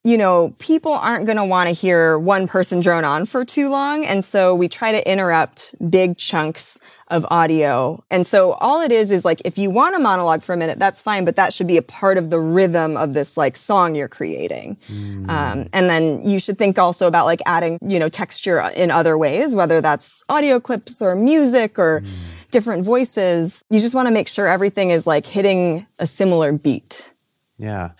you 0.03 0.17
know, 0.17 0.55
people 0.59 0.93
aren't 0.93 1.27
going 1.27 1.37
to 1.37 1.45
want 1.45 1.69
to 1.69 1.75
hear 1.75 2.19
one 2.19 2.49
person 2.49 2.81
drone 2.81 3.05
on 3.05 3.27
for 3.27 3.45
too 3.45 3.69
long. 3.69 4.05
And 4.05 4.25
so 4.25 4.55
we 4.55 4.69
try 4.69 4.93
to 4.93 5.11
interrupt 5.11 5.75
big 5.91 6.17
chunks 6.17 6.81
of 7.11 7.27
audio. 7.31 8.03
And 8.11 8.27
so 8.27 8.53
all 8.55 8.81
it 8.81 8.93
is 8.93 9.11
is 9.11 9.25
like, 9.25 9.43
if 9.45 9.59
you 9.59 9.69
want 9.69 9.95
a 9.95 9.99
monologue 9.99 10.43
for 10.43 10.53
a 10.53 10.57
minute, 10.57 10.79
that's 10.79 11.03
fine, 11.03 11.25
but 11.25 11.37
that 11.37 11.53
should 11.53 11.67
be 11.67 11.77
a 11.77 11.83
part 11.83 12.17
of 12.17 12.31
the 12.31 12.41
rhythm 12.41 12.97
of 12.97 13.13
this 13.15 13.37
like 13.37 13.57
song 13.57 13.95
you're 13.95 14.09
creating. 14.09 14.77
Mm. 14.89 15.29
Um, 15.29 15.69
and 15.73 15.91
then 15.91 16.27
you 16.29 16.39
should 16.39 16.59
think 16.59 16.79
also 16.79 17.07
about 17.07 17.27
like 17.27 17.41
adding, 17.47 17.79
you 17.83 17.99
know, 17.99 18.09
texture 18.09 18.61
in 18.75 18.91
other 18.91 19.19
ways, 19.19 19.55
whether 19.55 19.81
that's 19.81 20.25
audio 20.29 20.61
clips 20.61 21.03
or 21.03 21.15
music 21.15 21.79
or 21.79 22.01
mm. 22.01 22.11
different 22.51 22.85
voices. 22.85 23.63
You 23.71 23.81
just 23.81 23.95
want 23.95 24.07
to 24.07 24.13
make 24.13 24.29
sure 24.29 24.47
everything 24.47 24.91
is 24.91 25.07
like 25.07 25.27
hitting 25.27 25.87
a 25.99 26.07
similar 26.07 26.53
beat. 26.53 27.13
Yeah. 27.59 27.91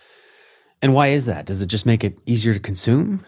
And 0.81 0.93
why 0.93 1.09
is 1.09 1.25
that? 1.27 1.45
Does 1.45 1.61
it 1.61 1.67
just 1.67 1.85
make 1.85 2.03
it 2.03 2.17
easier 2.25 2.53
to 2.53 2.59
consume? 2.59 3.25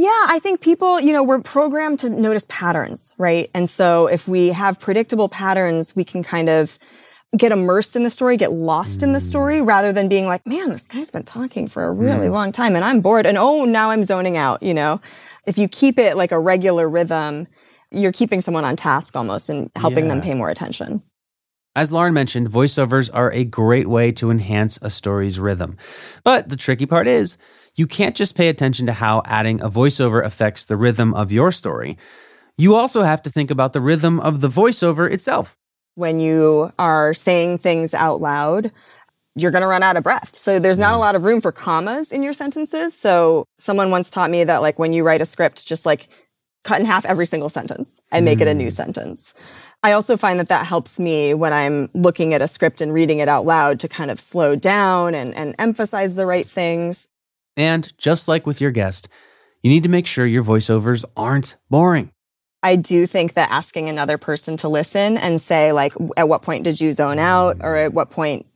Yeah, 0.00 0.24
I 0.28 0.38
think 0.38 0.62
people, 0.62 0.98
you 0.98 1.12
know, 1.12 1.22
we're 1.22 1.42
programmed 1.42 1.98
to 1.98 2.08
notice 2.08 2.46
patterns, 2.48 3.14
right? 3.18 3.50
And 3.52 3.68
so 3.68 4.06
if 4.06 4.26
we 4.26 4.48
have 4.48 4.80
predictable 4.80 5.28
patterns, 5.28 5.94
we 5.94 6.04
can 6.04 6.22
kind 6.22 6.48
of 6.48 6.78
get 7.36 7.52
immersed 7.52 7.96
in 7.96 8.02
the 8.02 8.08
story, 8.08 8.38
get 8.38 8.50
lost 8.50 9.02
in 9.02 9.12
the 9.12 9.20
story 9.20 9.60
rather 9.60 9.92
than 9.92 10.08
being 10.08 10.24
like, 10.24 10.46
man, 10.46 10.70
this 10.70 10.86
guy's 10.86 11.10
been 11.10 11.24
talking 11.24 11.68
for 11.68 11.84
a 11.84 11.92
really 11.92 12.28
mm. 12.28 12.32
long 12.32 12.50
time 12.50 12.76
and 12.76 12.82
I'm 12.82 13.02
bored 13.02 13.26
and 13.26 13.36
oh, 13.36 13.66
now 13.66 13.90
I'm 13.90 14.02
zoning 14.02 14.38
out, 14.38 14.62
you 14.62 14.72
know? 14.72 15.02
If 15.44 15.58
you 15.58 15.68
keep 15.68 15.98
it 15.98 16.16
like 16.16 16.32
a 16.32 16.38
regular 16.40 16.88
rhythm, 16.88 17.46
you're 17.90 18.10
keeping 18.10 18.40
someone 18.40 18.64
on 18.64 18.76
task 18.76 19.14
almost 19.14 19.50
and 19.50 19.70
helping 19.76 20.04
yeah. 20.04 20.14
them 20.14 20.22
pay 20.22 20.32
more 20.32 20.48
attention. 20.48 21.02
As 21.76 21.92
Lauren 21.92 22.14
mentioned, 22.14 22.48
voiceovers 22.48 23.10
are 23.12 23.30
a 23.32 23.44
great 23.44 23.86
way 23.86 24.12
to 24.12 24.30
enhance 24.30 24.78
a 24.80 24.88
story's 24.88 25.38
rhythm. 25.38 25.76
But 26.24 26.48
the 26.48 26.56
tricky 26.56 26.86
part 26.86 27.06
is, 27.06 27.36
you 27.80 27.86
can't 27.86 28.14
just 28.14 28.36
pay 28.36 28.48
attention 28.48 28.84
to 28.84 28.92
how 28.92 29.22
adding 29.24 29.58
a 29.62 29.70
voiceover 29.70 30.22
affects 30.22 30.66
the 30.66 30.76
rhythm 30.76 31.14
of 31.14 31.32
your 31.32 31.50
story. 31.50 31.96
You 32.58 32.76
also 32.76 33.00
have 33.00 33.22
to 33.22 33.30
think 33.30 33.50
about 33.50 33.72
the 33.72 33.80
rhythm 33.80 34.20
of 34.20 34.42
the 34.42 34.48
voiceover 34.48 35.10
itself. 35.10 35.56
When 35.94 36.20
you 36.20 36.74
are 36.78 37.14
saying 37.14 37.56
things 37.56 37.94
out 37.94 38.20
loud, 38.20 38.70
you're 39.34 39.50
going 39.50 39.62
to 39.62 39.66
run 39.66 39.82
out 39.82 39.96
of 39.96 40.02
breath. 40.02 40.36
So 40.36 40.58
there's 40.58 40.78
not 40.78 40.92
a 40.92 40.98
mm. 40.98 41.00
lot 41.00 41.14
of 41.14 41.24
room 41.24 41.40
for 41.40 41.52
commas 41.52 42.12
in 42.12 42.22
your 42.22 42.34
sentences. 42.34 42.94
So 42.94 43.46
someone 43.56 43.90
once 43.90 44.10
taught 44.10 44.28
me 44.28 44.44
that 44.44 44.60
like 44.60 44.78
when 44.78 44.92
you 44.92 45.02
write 45.02 45.22
a 45.22 45.24
script, 45.24 45.66
just 45.66 45.86
like 45.86 46.08
cut 46.64 46.80
in 46.80 46.86
half 46.86 47.06
every 47.06 47.24
single 47.24 47.48
sentence 47.48 48.02
and 48.12 48.26
make 48.26 48.40
mm. 48.40 48.42
it 48.42 48.48
a 48.48 48.54
new 48.54 48.66
mm. 48.66 48.72
sentence. 48.72 49.32
I 49.82 49.92
also 49.92 50.18
find 50.18 50.38
that 50.38 50.48
that 50.48 50.66
helps 50.66 51.00
me 51.00 51.32
when 51.32 51.54
I'm 51.54 51.88
looking 51.94 52.34
at 52.34 52.42
a 52.42 52.46
script 52.46 52.82
and 52.82 52.92
reading 52.92 53.20
it 53.20 53.28
out 53.28 53.46
loud 53.46 53.80
to 53.80 53.88
kind 53.88 54.10
of 54.10 54.20
slow 54.20 54.54
down 54.54 55.14
and, 55.14 55.34
and 55.34 55.54
emphasize 55.58 56.14
the 56.14 56.26
right 56.26 56.48
things. 56.48 57.10
And 57.56 57.92
just 57.98 58.28
like 58.28 58.46
with 58.46 58.60
your 58.60 58.70
guest, 58.70 59.08
you 59.62 59.70
need 59.70 59.82
to 59.82 59.88
make 59.88 60.06
sure 60.06 60.26
your 60.26 60.44
voiceovers 60.44 61.04
aren't 61.16 61.56
boring. 61.68 62.12
I 62.62 62.76
do 62.76 63.06
think 63.06 63.34
that 63.34 63.50
asking 63.50 63.88
another 63.88 64.18
person 64.18 64.56
to 64.58 64.68
listen 64.68 65.16
and 65.16 65.40
say, 65.40 65.72
like, 65.72 65.94
at 66.16 66.28
what 66.28 66.42
point 66.42 66.64
did 66.64 66.80
you 66.80 66.92
zone 66.92 67.18
out 67.18 67.56
or 67.60 67.76
at 67.76 67.94
what 67.94 68.10
point 68.10 68.46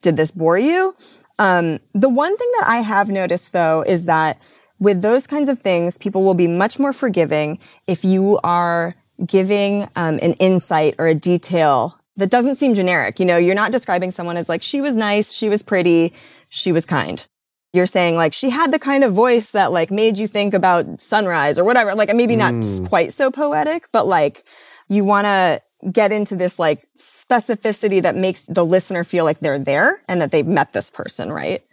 did 0.00 0.16
this 0.16 0.30
bore 0.30 0.58
you? 0.58 0.96
Um, 1.38 1.80
the 1.92 2.08
one 2.08 2.36
thing 2.36 2.50
that 2.58 2.68
I 2.68 2.76
have 2.78 3.10
noticed 3.10 3.52
though 3.52 3.82
is 3.86 4.04
that 4.06 4.40
with 4.78 5.02
those 5.02 5.26
kinds 5.26 5.48
of 5.48 5.58
things, 5.58 5.96
people 5.96 6.24
will 6.24 6.34
be 6.34 6.48
much 6.48 6.78
more 6.78 6.92
forgiving 6.92 7.58
if 7.86 8.04
you 8.04 8.40
are 8.42 8.94
giving 9.24 9.82
um, 9.96 10.18
an 10.22 10.32
insight 10.34 10.94
or 10.98 11.06
a 11.06 11.14
detail 11.14 11.98
that 12.16 12.30
doesn't 12.30 12.56
seem 12.56 12.74
generic. 12.74 13.20
You 13.20 13.26
know, 13.26 13.36
you're 13.36 13.54
not 13.54 13.72
describing 13.72 14.10
someone 14.10 14.36
as 14.36 14.48
like, 14.48 14.62
she 14.62 14.80
was 14.80 14.96
nice, 14.96 15.32
she 15.32 15.48
was 15.48 15.62
pretty, 15.62 16.12
she 16.48 16.72
was 16.72 16.84
kind. 16.84 17.26
You're 17.72 17.86
saying 17.86 18.16
like, 18.16 18.32
she 18.32 18.50
had 18.50 18.72
the 18.72 18.78
kind 18.78 19.02
of 19.04 19.14
voice 19.14 19.50
that 19.50 19.72
like 19.72 19.90
made 19.90 20.18
you 20.18 20.26
think 20.26 20.54
about 20.54 21.00
sunrise 21.00 21.58
or 21.58 21.64
whatever. 21.64 21.94
Like, 21.94 22.14
maybe 22.14 22.36
not 22.36 22.54
mm. 22.54 22.88
quite 22.88 23.12
so 23.12 23.30
poetic, 23.30 23.88
but 23.92 24.06
like, 24.06 24.44
you 24.88 25.04
want 25.04 25.24
to 25.24 25.62
get 25.90 26.12
into 26.12 26.36
this 26.36 26.58
like 26.58 26.86
specificity 26.96 28.02
that 28.02 28.14
makes 28.14 28.46
the 28.46 28.64
listener 28.64 29.04
feel 29.04 29.24
like 29.24 29.40
they're 29.40 29.58
there 29.58 30.02
and 30.06 30.20
that 30.20 30.30
they've 30.30 30.46
met 30.46 30.72
this 30.72 30.90
person, 30.90 31.32
right? 31.32 31.64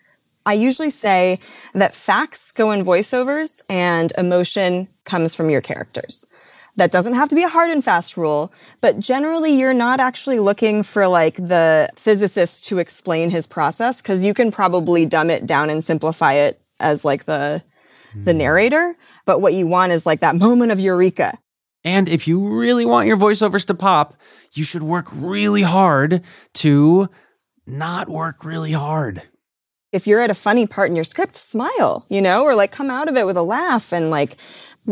I 0.45 0.53
usually 0.53 0.89
say 0.89 1.39
that 1.73 1.93
facts 1.93 2.51
go 2.51 2.71
in 2.71 2.83
voiceovers 2.83 3.61
and 3.69 4.11
emotion 4.17 4.87
comes 5.03 5.35
from 5.35 5.49
your 5.49 5.61
characters. 5.61 6.27
That 6.79 6.91
doesn't 6.91 7.13
have 7.13 7.27
to 7.27 7.35
be 7.35 7.43
a 7.43 7.49
hard 7.49 7.71
and 7.71 7.83
fast 7.83 8.15
rule, 8.15 8.53
but 8.79 8.99
generally 8.99 9.51
you're 9.51 9.73
not 9.73 9.99
actually 9.99 10.39
looking 10.39 10.81
for 10.81 11.09
like 11.09 11.35
the 11.35 11.89
physicist 11.97 12.65
to 12.67 12.79
explain 12.79 13.29
his 13.29 13.45
process 13.45 14.01
because 14.01 14.23
you 14.23 14.33
can 14.33 14.49
probably 14.49 15.05
dumb 15.05 15.29
it 15.29 15.45
down 15.45 15.69
and 15.69 15.83
simplify 15.83 16.33
it 16.33 16.61
as 16.79 17.03
like 17.03 17.25
the 17.25 17.61
the 18.23 18.31
hmm. 18.31 18.37
narrator, 18.37 18.95
but 19.25 19.41
what 19.41 19.53
you 19.53 19.67
want 19.67 19.91
is 19.91 20.05
like 20.05 20.21
that 20.21 20.37
moment 20.37 20.71
of 20.71 20.79
eureka. 20.79 21.37
And 21.83 22.07
if 22.07 22.29
you 22.29 22.47
really 22.47 22.85
want 22.85 23.07
your 23.07 23.17
voiceovers 23.17 23.65
to 23.67 23.73
pop, 23.73 24.15
you 24.53 24.63
should 24.63 24.83
work 24.83 25.07
really 25.11 25.63
hard 25.63 26.23
to 26.55 27.09
not 27.67 28.07
work 28.07 28.45
really 28.45 28.71
hard. 28.71 29.21
If 29.91 30.07
you're 30.07 30.21
at 30.21 30.29
a 30.29 30.35
funny 30.35 30.65
part 30.65 30.89
in 30.89 30.95
your 30.95 31.03
script, 31.03 31.35
smile, 31.35 32.05
you 32.09 32.21
know, 32.21 32.43
or 32.43 32.55
like 32.55 32.71
come 32.71 32.89
out 32.89 33.09
of 33.09 33.17
it 33.17 33.25
with 33.25 33.35
a 33.35 33.43
laugh 33.43 33.91
and 33.91 34.09
like 34.09 34.37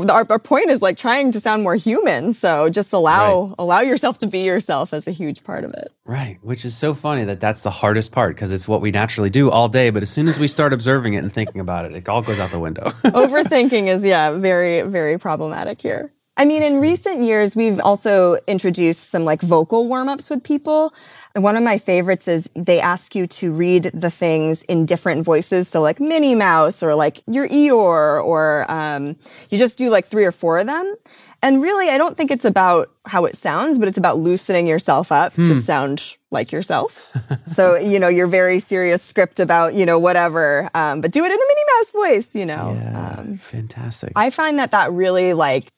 our, 0.09 0.25
our 0.29 0.39
point 0.39 0.69
is 0.69 0.81
like 0.81 0.97
trying 0.97 1.31
to 1.31 1.39
sound 1.39 1.63
more 1.63 1.75
human. 1.75 2.33
So 2.33 2.69
just 2.69 2.93
allow 2.93 3.47
right. 3.47 3.55
allow 3.59 3.79
yourself 3.81 4.17
to 4.19 4.27
be 4.27 4.39
yourself 4.39 4.93
as 4.93 5.07
a 5.07 5.11
huge 5.11 5.43
part 5.43 5.63
of 5.63 5.73
it. 5.73 5.91
Right, 6.05 6.37
which 6.41 6.65
is 6.65 6.75
so 6.75 6.93
funny 6.93 7.23
that 7.25 7.39
that's 7.39 7.63
the 7.63 7.71
hardest 7.71 8.11
part 8.11 8.35
because 8.35 8.51
it's 8.51 8.67
what 8.67 8.81
we 8.81 8.91
naturally 8.91 9.29
do 9.29 9.49
all 9.51 9.67
day. 9.67 9.89
But 9.89 10.03
as 10.03 10.09
soon 10.09 10.27
as 10.27 10.39
we 10.39 10.47
start 10.47 10.73
observing 10.73 11.13
it 11.13 11.23
and 11.23 11.33
thinking 11.33 11.59
about 11.59 11.85
it, 11.85 11.95
it 11.95 12.07
all 12.07 12.21
goes 12.21 12.39
out 12.39 12.51
the 12.51 12.59
window. 12.59 12.83
Overthinking 13.05 13.87
is 13.87 14.03
yeah, 14.03 14.31
very 14.31 14.81
very 14.81 15.17
problematic 15.17 15.81
here. 15.81 16.11
I 16.37 16.45
mean, 16.45 16.61
in 16.61 16.79
recent 16.79 17.21
years, 17.21 17.55
we've 17.55 17.79
also 17.79 18.37
introduced 18.47 19.09
some 19.09 19.25
like 19.25 19.41
vocal 19.41 19.87
warm 19.87 20.07
ups 20.07 20.29
with 20.29 20.43
people. 20.43 20.93
And 21.33 21.43
one 21.43 21.55
of 21.55 21.63
my 21.63 21.79
favorites 21.79 22.27
is 22.27 22.47
they 22.55 22.79
ask 22.79 23.15
you 23.15 23.25
to 23.27 23.51
read 23.51 23.89
the 23.93 24.11
things 24.11 24.61
in 24.63 24.85
different 24.85 25.25
voices. 25.25 25.67
So 25.67 25.81
like 25.81 25.99
Minnie 25.99 26.35
Mouse 26.35 26.83
or 26.83 26.93
like 26.93 27.23
your 27.25 27.47
Eeyore, 27.49 28.23
or 28.23 28.71
um, 28.71 29.15
you 29.49 29.57
just 29.57 29.79
do 29.79 29.89
like 29.89 30.05
three 30.05 30.25
or 30.25 30.31
four 30.31 30.59
of 30.59 30.67
them. 30.67 30.95
And 31.41 31.61
really, 31.61 31.89
I 31.89 31.97
don't 31.97 32.17
think 32.17 32.31
it's 32.31 32.45
about 32.45 32.91
how 33.05 33.25
it 33.25 33.35
sounds, 33.35 33.77
but 33.77 33.87
it's 33.87 33.97
about 33.97 34.17
loosening 34.17 34.67
yourself 34.67 35.11
up 35.11 35.33
hmm. 35.33 35.47
to 35.47 35.61
sound 35.61 36.17
like 36.31 36.51
yourself. 36.51 37.15
so, 37.53 37.77
you 37.77 37.99
know, 37.99 38.07
your 38.07 38.27
very 38.27 38.59
serious 38.59 39.01
script 39.01 39.39
about, 39.39 39.73
you 39.73 39.85
know, 39.85 39.99
whatever, 39.99 40.69
um, 40.73 41.01
but 41.01 41.11
do 41.11 41.23
it 41.23 41.27
in 41.27 41.31
a 41.31 41.35
Minnie 41.35 41.63
Mouse 41.77 41.91
voice, 41.91 42.35
you 42.35 42.45
know. 42.45 42.77
Yeah, 42.79 43.15
um, 43.19 43.37
fantastic. 43.37 44.13
I 44.15 44.29
find 44.29 44.59
that 44.59 44.71
that 44.71 44.91
really 44.91 45.33
like 45.33 45.71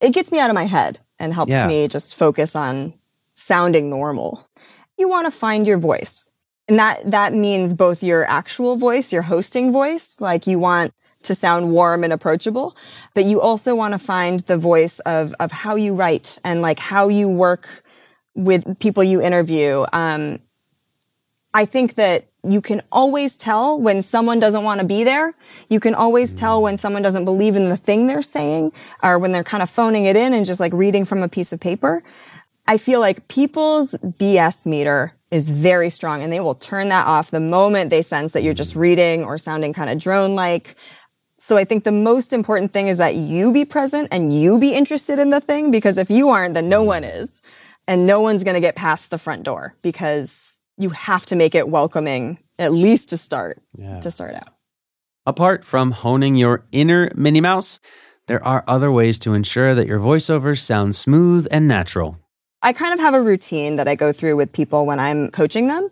it 0.00 0.12
gets 0.12 0.32
me 0.32 0.38
out 0.38 0.50
of 0.50 0.54
my 0.54 0.64
head 0.64 0.98
and 1.18 1.34
helps 1.34 1.52
yeah. 1.52 1.66
me 1.66 1.88
just 1.88 2.16
focus 2.16 2.56
on 2.56 2.94
sounding 3.34 3.90
normal. 3.90 4.48
You 4.98 5.08
want 5.08 5.26
to 5.26 5.30
find 5.30 5.66
your 5.66 5.78
voice. 5.78 6.32
And 6.68 6.78
that, 6.78 7.10
that 7.10 7.34
means 7.34 7.74
both 7.74 8.02
your 8.02 8.24
actual 8.26 8.76
voice, 8.76 9.12
your 9.12 9.22
hosting 9.22 9.72
voice, 9.72 10.20
like 10.20 10.46
you 10.46 10.58
want 10.58 10.94
to 11.22 11.34
sound 11.34 11.70
warm 11.70 12.02
and 12.04 12.12
approachable, 12.12 12.76
but 13.14 13.24
you 13.24 13.40
also 13.40 13.74
want 13.74 13.92
to 13.92 13.98
find 13.98 14.40
the 14.40 14.56
voice 14.56 15.00
of, 15.00 15.34
of 15.38 15.52
how 15.52 15.74
you 15.74 15.94
write 15.94 16.38
and 16.44 16.62
like 16.62 16.78
how 16.78 17.08
you 17.08 17.28
work 17.28 17.84
with 18.34 18.78
people 18.78 19.04
you 19.04 19.20
interview. 19.20 19.84
Um, 19.92 20.38
I 21.52 21.66
think 21.66 21.94
that 21.94 22.29
you 22.48 22.60
can 22.60 22.82
always 22.90 23.36
tell 23.36 23.78
when 23.78 24.02
someone 24.02 24.40
doesn't 24.40 24.64
want 24.64 24.80
to 24.80 24.86
be 24.86 25.04
there. 25.04 25.34
You 25.68 25.80
can 25.80 25.94
always 25.94 26.34
tell 26.34 26.62
when 26.62 26.76
someone 26.76 27.02
doesn't 27.02 27.24
believe 27.24 27.56
in 27.56 27.68
the 27.68 27.76
thing 27.76 28.06
they're 28.06 28.22
saying 28.22 28.72
or 29.02 29.18
when 29.18 29.32
they're 29.32 29.44
kind 29.44 29.62
of 29.62 29.70
phoning 29.70 30.06
it 30.06 30.16
in 30.16 30.32
and 30.32 30.46
just 30.46 30.60
like 30.60 30.72
reading 30.72 31.04
from 31.04 31.22
a 31.22 31.28
piece 31.28 31.52
of 31.52 31.60
paper. 31.60 32.02
I 32.66 32.76
feel 32.76 33.00
like 33.00 33.28
people's 33.28 33.94
BS 34.02 34.64
meter 34.64 35.14
is 35.30 35.50
very 35.50 35.90
strong 35.90 36.22
and 36.22 36.32
they 36.32 36.40
will 36.40 36.54
turn 36.54 36.88
that 36.88 37.06
off 37.06 37.30
the 37.30 37.40
moment 37.40 37.90
they 37.90 38.02
sense 38.02 38.32
that 38.32 38.42
you're 38.42 38.54
just 38.54 38.74
reading 38.74 39.22
or 39.22 39.38
sounding 39.38 39.72
kind 39.72 39.90
of 39.90 39.98
drone 39.98 40.34
like. 40.34 40.76
So 41.36 41.56
I 41.56 41.64
think 41.64 41.84
the 41.84 41.92
most 41.92 42.32
important 42.32 42.72
thing 42.72 42.88
is 42.88 42.98
that 42.98 43.14
you 43.14 43.52
be 43.52 43.64
present 43.64 44.08
and 44.10 44.36
you 44.36 44.58
be 44.58 44.74
interested 44.74 45.18
in 45.18 45.30
the 45.30 45.40
thing 45.40 45.70
because 45.70 45.98
if 45.98 46.10
you 46.10 46.28
aren't, 46.28 46.54
then 46.54 46.68
no 46.68 46.82
one 46.82 47.04
is. 47.04 47.42
And 47.86 48.06
no 48.06 48.20
one's 48.20 48.44
going 48.44 48.54
to 48.54 48.60
get 48.60 48.76
past 48.76 49.10
the 49.10 49.18
front 49.18 49.42
door 49.42 49.74
because 49.82 50.49
you 50.80 50.90
have 50.90 51.26
to 51.26 51.36
make 51.36 51.54
it 51.54 51.68
welcoming 51.68 52.38
at 52.58 52.72
least 52.72 53.08
to 53.10 53.16
start, 53.16 53.62
yeah. 53.76 54.00
to 54.00 54.10
start 54.10 54.34
out. 54.34 54.48
Apart 55.26 55.64
from 55.64 55.92
honing 55.92 56.36
your 56.36 56.64
inner 56.72 57.10
Minnie 57.14 57.40
Mouse, 57.40 57.80
there 58.26 58.44
are 58.44 58.64
other 58.66 58.90
ways 58.90 59.18
to 59.20 59.34
ensure 59.34 59.74
that 59.74 59.86
your 59.86 59.98
voiceovers 59.98 60.60
sound 60.60 60.94
smooth 60.94 61.46
and 61.50 61.66
natural. 61.66 62.18
I 62.62 62.72
kind 62.72 62.92
of 62.92 63.00
have 63.00 63.14
a 63.14 63.20
routine 63.20 63.76
that 63.76 63.88
I 63.88 63.94
go 63.94 64.12
through 64.12 64.36
with 64.36 64.52
people 64.52 64.86
when 64.86 65.00
I'm 65.00 65.30
coaching 65.30 65.68
them 65.68 65.88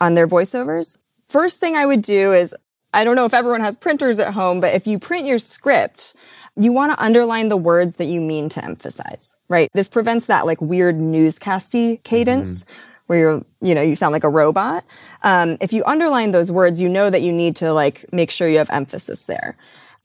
on 0.00 0.14
their 0.14 0.28
voiceovers. 0.28 0.98
First 1.24 1.60
thing 1.60 1.76
I 1.76 1.86
would 1.86 2.02
do 2.02 2.32
is 2.32 2.54
I 2.92 3.04
don't 3.04 3.16
know 3.16 3.24
if 3.24 3.34
everyone 3.34 3.60
has 3.60 3.76
printers 3.76 4.18
at 4.18 4.34
home, 4.34 4.60
but 4.60 4.74
if 4.74 4.86
you 4.86 4.98
print 4.98 5.26
your 5.26 5.38
script, 5.38 6.14
you 6.56 6.72
want 6.72 6.92
to 6.92 7.02
underline 7.02 7.48
the 7.48 7.56
words 7.56 7.96
that 7.96 8.06
you 8.06 8.20
mean 8.20 8.48
to 8.50 8.64
emphasize, 8.64 9.38
right? 9.48 9.70
This 9.72 9.88
prevents 9.88 10.26
that 10.26 10.46
like 10.46 10.60
weird 10.60 10.96
newscasty 10.96 12.02
cadence. 12.02 12.64
Mm-hmm. 12.64 12.89
Where 13.10 13.18
you're, 13.18 13.44
you 13.60 13.74
know, 13.74 13.82
you 13.82 13.96
sound 13.96 14.12
like 14.12 14.22
a 14.22 14.28
robot. 14.28 14.84
Um, 15.24 15.56
if 15.60 15.72
you 15.72 15.82
underline 15.84 16.30
those 16.30 16.52
words, 16.52 16.80
you 16.80 16.88
know 16.88 17.10
that 17.10 17.22
you 17.22 17.32
need 17.32 17.56
to 17.56 17.72
like 17.72 18.06
make 18.12 18.30
sure 18.30 18.48
you 18.48 18.58
have 18.58 18.70
emphasis 18.70 19.24
there. 19.24 19.56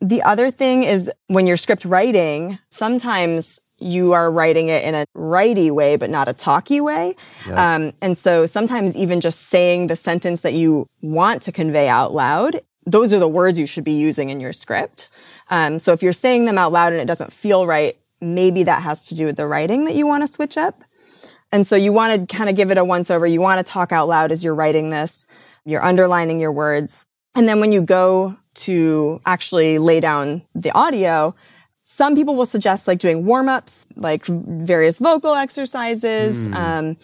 The 0.01 0.23
other 0.23 0.49
thing 0.49 0.81
is 0.81 1.11
when 1.27 1.45
you're 1.45 1.55
script 1.55 1.85
writing, 1.85 2.57
sometimes 2.71 3.61
you 3.77 4.13
are 4.13 4.31
writing 4.31 4.69
it 4.69 4.83
in 4.83 4.95
a 4.95 5.05
righty 5.13 5.69
way, 5.69 5.97
but 5.97 6.09
not 6.09 6.27
a 6.27 6.33
talky 6.33 6.81
way. 6.81 7.15
Yeah. 7.47 7.75
Um, 7.75 7.93
and 8.01 8.17
so 8.17 8.47
sometimes 8.47 8.97
even 8.97 9.21
just 9.21 9.49
saying 9.49 9.85
the 9.85 9.95
sentence 9.95 10.41
that 10.41 10.53
you 10.53 10.87
want 11.03 11.43
to 11.43 11.51
convey 11.51 11.87
out 11.87 12.11
loud, 12.11 12.61
those 12.87 13.13
are 13.13 13.19
the 13.19 13.27
words 13.27 13.59
you 13.59 13.67
should 13.67 13.83
be 13.83 13.93
using 13.93 14.31
in 14.31 14.39
your 14.39 14.53
script. 14.53 15.09
Um, 15.51 15.77
so 15.77 15.93
if 15.93 16.01
you're 16.01 16.11
saying 16.11 16.45
them 16.45 16.57
out 16.57 16.71
loud 16.71 16.91
and 16.91 17.01
it 17.03 17.05
doesn't 17.05 17.31
feel 17.31 17.67
right, 17.67 17.99
maybe 18.19 18.63
that 18.63 18.81
has 18.81 19.05
to 19.05 19.15
do 19.15 19.27
with 19.27 19.35
the 19.35 19.45
writing 19.45 19.85
that 19.85 19.93
you 19.93 20.07
want 20.07 20.23
to 20.23 20.27
switch 20.27 20.57
up. 20.57 20.83
And 21.55 21.65
so 21.65 21.77
you 21.77 21.93
want 21.93 22.27
to 22.27 22.35
kind 22.35 22.49
of 22.49 22.57
give 22.57 22.69
it 22.69 22.77
a 22.77 22.83
once 22.83 23.09
over. 23.09 23.25
You 23.25 23.39
want 23.39 23.65
to 23.65 23.71
talk 23.71 23.93
out 23.93 24.09
loud 24.09 24.33
as 24.33 24.43
you're 24.43 24.53
writing 24.53 24.89
this. 24.89 25.25
You're 25.63 25.83
underlining 25.85 26.41
your 26.41 26.51
words. 26.51 27.05
And 27.33 27.47
then 27.47 27.61
when 27.61 27.71
you 27.71 27.79
go 27.79 28.35
to 28.55 29.21
actually 29.25 29.77
lay 29.77 30.01
down 30.01 30.41
the 30.53 30.71
audio, 30.71 31.33
some 31.81 32.13
people 32.13 32.35
will 32.35 32.45
suggest 32.45 32.89
like 32.89 32.99
doing 32.99 33.25
warm 33.25 33.47
ups, 33.47 33.87
like 33.95 34.25
various 34.25 34.99
vocal 34.99 35.33
exercises. 35.33 36.49
Mm. 36.49 36.55
Um, 36.55 36.97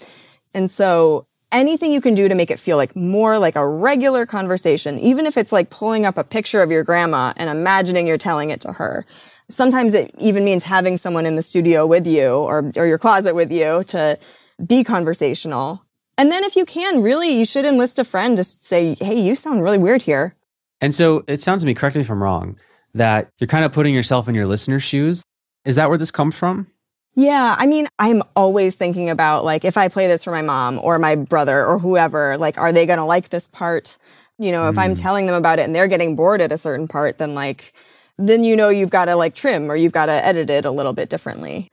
and 0.54 0.70
so 0.70 1.28
anything 1.54 1.94
you 1.94 2.02
can 2.02 2.14
do 2.14 2.28
to 2.28 2.36
make 2.36 2.52
it 2.52 2.60
feel 2.60 2.76
like 2.76 2.94
more 2.94 3.40
like 3.40 3.56
a 3.56 3.66
regular 3.66 4.26
conversation, 4.26 5.00
even 5.00 5.26
if 5.26 5.38
it's 5.38 5.54
like 5.54 5.70
pulling 5.70 6.06
up 6.06 6.18
a 6.18 6.26
picture 6.26 6.62
of 6.62 6.70
your 6.70 6.84
grandma 6.84 7.32
and 7.38 7.50
imagining 7.50 8.06
you're 8.06 8.18
telling 8.18 8.50
it 8.50 8.60
to 8.60 8.74
her. 8.74 9.06
Sometimes 9.48 9.94
it 9.94 10.14
even 10.20 10.44
means 10.44 10.66
having 10.66 10.98
someone 10.98 11.26
in 11.26 11.38
the 11.38 11.42
studio 11.42 11.86
with 11.86 12.06
you 12.06 12.32
or, 12.32 12.70
or 12.76 12.86
your 12.86 12.98
closet 12.98 13.34
with 13.34 13.50
you 13.50 13.86
to 13.86 14.20
be 14.66 14.84
conversational. 14.84 15.84
And 16.18 16.32
then 16.32 16.44
if 16.44 16.56
you 16.56 16.66
can, 16.66 17.02
really, 17.02 17.38
you 17.38 17.46
should 17.46 17.66
enlist 17.66 18.00
a 18.00 18.04
friend 18.04 18.38
to 18.38 18.44
say, 18.44 18.96
Hey, 19.00 19.20
you 19.20 19.36
sound 19.36 19.64
really 19.64 19.78
weird 19.78 20.04
here. 20.04 20.36
And 20.80 20.94
so 20.94 21.24
it 21.28 21.42
sounds 21.42 21.64
to 21.64 21.68
me, 21.68 21.74
correct 21.74 21.96
me 21.96 22.02
if 22.02 22.10
I'm 22.10 22.22
wrong, 22.22 22.58
that 22.94 23.30
you're 23.40 23.48
kind 23.48 23.66
of 23.66 23.72
putting 23.72 23.94
yourself 23.94 24.28
in 24.28 24.36
your 24.36 24.48
listener's 24.48 24.84
shoes. 24.84 25.24
Is 25.64 25.76
that 25.76 25.90
where 25.90 25.98
this 25.98 26.12
comes 26.12 26.36
from? 26.36 26.68
Yeah, 27.14 27.56
I 27.58 27.66
mean, 27.66 27.88
I'm 28.00 28.24
always 28.36 28.76
thinking 28.76 29.10
about 29.10 29.44
like 29.44 29.66
if 29.66 29.78
I 29.78 29.90
play 29.90 30.08
this 30.08 30.24
for 30.24 30.32
my 30.32 30.42
mom 30.42 30.80
or 30.80 30.98
my 30.98 31.16
brother 31.16 31.66
or 31.66 31.78
whoever, 31.78 32.38
like 32.38 32.58
are 32.58 32.72
they 32.72 32.86
going 32.86 33.00
to 33.00 33.06
like 33.06 33.30
this 33.30 33.48
part? 33.48 33.98
You 34.40 34.52
know, 34.52 34.70
if 34.70 34.78
I'm 34.78 34.92
hmm. 34.92 34.96
telling 34.96 35.26
them 35.28 35.36
about 35.36 35.60
it 35.60 35.64
and 35.64 35.76
they're 35.76 35.88
getting 35.88 36.16
bored 36.16 36.42
at 36.42 36.52
a 36.52 36.58
certain 36.58 36.88
part, 36.88 37.18
then 37.18 37.36
like 37.36 37.74
then 38.18 38.44
you 38.44 38.56
know 38.56 38.70
you've 38.70 38.90
got 38.90 39.06
to 39.06 39.16
like 39.16 39.36
trim 39.36 39.70
or 39.70 39.76
you've 39.76 39.92
got 39.92 40.06
to 40.06 40.26
edit 40.26 40.50
it 40.50 40.66
a 40.66 40.72
little 40.72 40.94
bit 40.94 41.10
differently. 41.10 41.70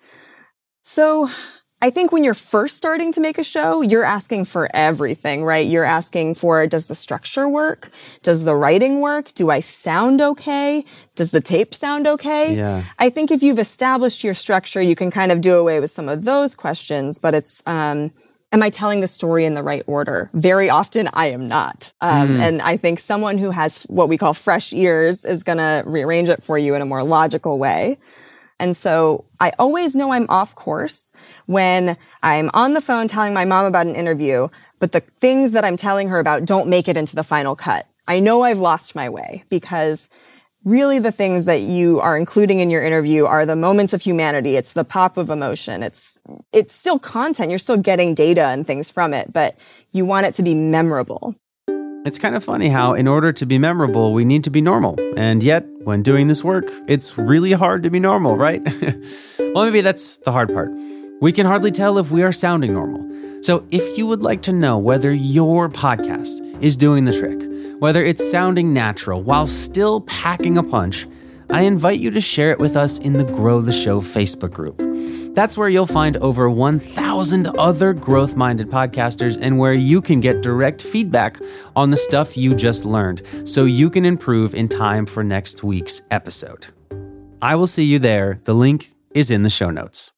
So, 0.83 1.31
I 1.81 1.91
think 1.91 2.11
when 2.11 2.25
you're 2.25 2.35
first 2.35 2.77
starting 2.77 3.13
to 3.13 3.21
make 3.21 3.39
a 3.39 3.45
show, 3.45 3.83
you're 3.83 4.05
asking 4.05 4.47
for 4.47 4.69
everything, 4.75 5.45
right? 5.45 5.67
You're 5.67 5.85
asking 5.85 6.35
for, 6.35 6.67
does 6.67 6.87
the 6.87 6.95
structure 6.95 7.49
work? 7.49 7.91
Does 8.25 8.43
the 8.43 8.57
writing 8.57 9.01
work? 9.01 9.33
Do 9.35 9.51
I 9.51 9.61
sound 9.61 10.21
okay? 10.21 10.85
Does 11.15 11.31
the 11.31 11.41
tape 11.41 11.73
sound 11.73 12.09
okay? 12.09 12.57
Yeah. 12.57 12.85
I 12.99 13.11
think 13.11 13.31
if 13.31 13.45
you've 13.45 13.61
established 13.61 14.25
your 14.25 14.35
structure, 14.35 14.83
you 14.83 14.97
can 14.97 15.13
kind 15.13 15.31
of 15.31 15.41
do 15.41 15.55
away 15.55 15.79
with 15.79 15.93
some 15.93 16.09
of 16.09 16.25
those 16.25 16.57
questions, 16.57 17.19
but 17.19 17.33
it's, 17.33 17.63
um, 17.65 18.11
am 18.51 18.63
I 18.63 18.71
telling 18.71 19.01
the 19.01 19.07
story 19.07 19.45
in 19.45 19.55
the 19.55 19.63
right 19.63 19.85
order? 19.87 20.31
Very 20.33 20.69
often 20.69 21.09
I 21.13 21.29
am 21.29 21.47
not. 21.47 21.93
Um, 22.01 22.39
mm. 22.39 22.41
And 22.41 22.63
I 22.63 22.77
think 22.77 22.99
someone 22.99 23.39
who 23.39 23.53
has 23.53 23.85
what 23.85 24.09
we 24.09 24.19
call 24.19 24.35
fresh 24.35 24.73
ears 24.73 25.25
is 25.25 25.45
going 25.45 25.59
to 25.59 25.85
rearrange 25.87 26.29
it 26.29 26.43
for 26.43 26.59
you 26.59 26.75
in 26.75 26.83
a 26.83 26.87
more 26.87 27.05
logical 27.05 27.59
way. 27.59 27.99
And 28.59 28.77
so 28.77 29.25
I 29.41 29.53
always 29.59 29.95
know 29.95 30.13
I'm 30.13 30.27
off 30.29 30.55
course 30.55 31.13
when 31.47 31.97
I'm 32.23 32.51
on 32.55 32.75
the 32.75 32.81
phone 32.81 33.09
telling 33.09 33.33
my 33.33 33.45
mom 33.45 33.65
about 33.65 33.87
an 33.87 33.95
interview, 33.95 34.49
but 34.79 34.93
the 34.93 35.01
things 35.21 35.53
that 35.53 35.65
I'm 35.65 35.77
telling 35.77 36.09
her 36.09 36.19
about 36.19 36.45
don't 36.45 36.69
make 36.69 36.89
it 36.89 36.97
into 36.97 37.15
the 37.15 37.23
final 37.23 37.55
cut. 37.55 37.87
I 38.07 38.21
know 38.21 38.43
I've 38.43 38.59
lost 38.59 38.95
my 38.95 39.09
way 39.09 39.45
because 39.49 40.09
really 40.65 40.99
the 40.99 41.13
things 41.13 41.45
that 41.45 41.61
you 41.63 42.01
are 42.01 42.17
including 42.17 42.59
in 42.61 42.71
your 42.71 42.83
interview 42.83 43.27
are 43.27 43.47
the 43.47 43.57
moments 43.57 43.93
of 43.93 44.03
humanity. 44.03 44.57
It's 44.57 44.73
the 44.73 44.85
pop 44.85 45.17
of 45.17 45.31
emotion. 45.31 45.83
It's, 45.83 46.21
it's 46.53 46.75
still 46.75 46.99
content. 46.99 47.51
You're 47.51 47.59
still 47.59 47.77
getting 47.77 48.15
data 48.15 48.47
and 48.47 48.67
things 48.67 48.91
from 48.91 49.15
it, 49.15 49.33
but 49.33 49.57
you 49.93 50.05
want 50.05 50.27
it 50.27 50.35
to 50.35 50.43
be 50.43 50.55
memorable. 50.55 51.37
It's 52.09 52.19
kind 52.19 52.35
of 52.35 52.43
funny 52.43 52.71
how, 52.71 52.95
in 52.95 53.07
order 53.07 53.35
to 53.35 53.45
be 53.45 53.59
memorable, 53.59 54.15
we 54.15 54.25
need 54.25 54.43
to 54.45 54.51
be 54.51 54.63
normal. 54.63 54.97
And 55.19 55.43
yet, 55.43 55.67
when 55.85 56.03
doing 56.03 56.27
this 56.27 56.43
work, 56.43 56.65
it's 56.87 57.19
really 57.19 57.53
hard 57.53 57.83
to 57.83 57.91
be 57.91 58.01
normal, 58.01 58.35
right? 58.35 58.63
well, 59.39 59.67
maybe 59.67 59.83
that's 59.83 60.17
the 60.17 60.33
hard 60.33 60.49
part. 60.49 60.71
We 61.21 61.33
can 61.33 61.45
hardly 61.45 61.71
tell 61.71 61.99
if 61.99 62.11
we 62.11 62.23
are 62.23 62.33
sounding 62.33 62.73
normal. 62.73 63.07
So, 63.43 63.63
if 63.71 63.99
you 63.99 64.07
would 64.07 64.23
like 64.23 64.41
to 64.45 64.55
know 64.55 64.79
whether 64.79 65.13
your 65.13 65.69
podcast 65.69 66.41
is 66.63 66.77
doing 66.77 67.05
the 67.05 67.13
trick, 67.13 67.43
whether 67.79 68.03
it's 68.03 68.31
sounding 68.31 68.73
natural 68.73 69.23
while 69.23 69.47
still 69.47 70.01
packing 70.01 70.57
a 70.57 70.63
punch, 70.63 71.07
I 71.51 71.61
invite 71.61 72.01
you 72.01 72.11
to 72.11 72.23
share 72.23 72.53
it 72.53 72.59
with 72.59 72.75
us 72.75 72.97
in 72.97 73.13
the 73.13 73.25
Grow 73.25 73.61
the 73.61 73.71
Show 73.71 74.01
Facebook 74.01 74.55
group. 74.55 74.81
That's 75.39 75.57
where 75.57 75.69
you'll 75.69 75.87
find 75.87 76.17
over 76.17 76.51
1,000 76.51 77.47
other 77.61 77.93
growth 77.93 78.35
minded 78.35 78.71
podcasters 78.71 79.39
and 79.41 79.57
where 79.57 79.73
you 79.73 80.03
can 80.03 80.19
get 80.19 80.43
direct 80.43 80.83
feedback 80.83 81.39
on 81.77 81.91
the 81.91 81.97
stuff 81.97 82.37
you 82.37 82.57
just 82.57 82.85
learned 82.85 83.23
so 83.45 83.65
you 83.65 83.89
can 83.89 84.05
improve 84.05 84.53
in 84.53 84.67
time 84.67 85.07
for 85.07 85.23
next 85.23 85.63
week's 85.63 86.03
episode. 86.11 86.67
I 87.41 87.55
will 87.55 87.69
see 87.69 87.85
you 87.85 88.01
there. 88.01 88.41
The 88.47 88.53
link 88.53 88.93
is 89.15 89.31
in 89.31 89.45
the 89.45 89.49
show 89.49 89.71
notes. 89.71 90.11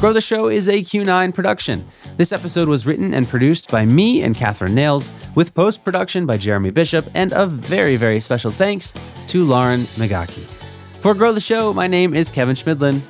Grow 0.00 0.12
the 0.12 0.20
Show 0.20 0.48
is 0.48 0.66
a 0.68 0.80
Q9 0.80 1.32
production. 1.36 1.86
This 2.16 2.32
episode 2.32 2.66
was 2.66 2.84
written 2.84 3.14
and 3.14 3.28
produced 3.28 3.70
by 3.70 3.84
me 3.84 4.22
and 4.22 4.34
Catherine 4.34 4.74
Nails, 4.74 5.12
with 5.36 5.54
post 5.54 5.84
production 5.84 6.26
by 6.26 6.36
Jeremy 6.36 6.70
Bishop, 6.70 7.08
and 7.14 7.32
a 7.32 7.46
very, 7.46 7.94
very 7.94 8.18
special 8.18 8.50
thanks 8.50 8.92
to 9.28 9.44
Lauren 9.44 9.82
Megaki. 9.94 10.55
For 11.00 11.14
Grow 11.14 11.32
the 11.32 11.40
Show, 11.40 11.72
my 11.72 11.86
name 11.86 12.14
is 12.14 12.30
Kevin 12.30 12.56
Chemidlin. 12.56 13.00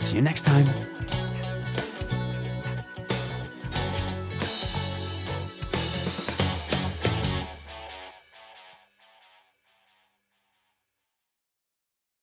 See 0.00 0.16
you 0.16 0.22
next 0.22 0.44
time. 0.44 0.87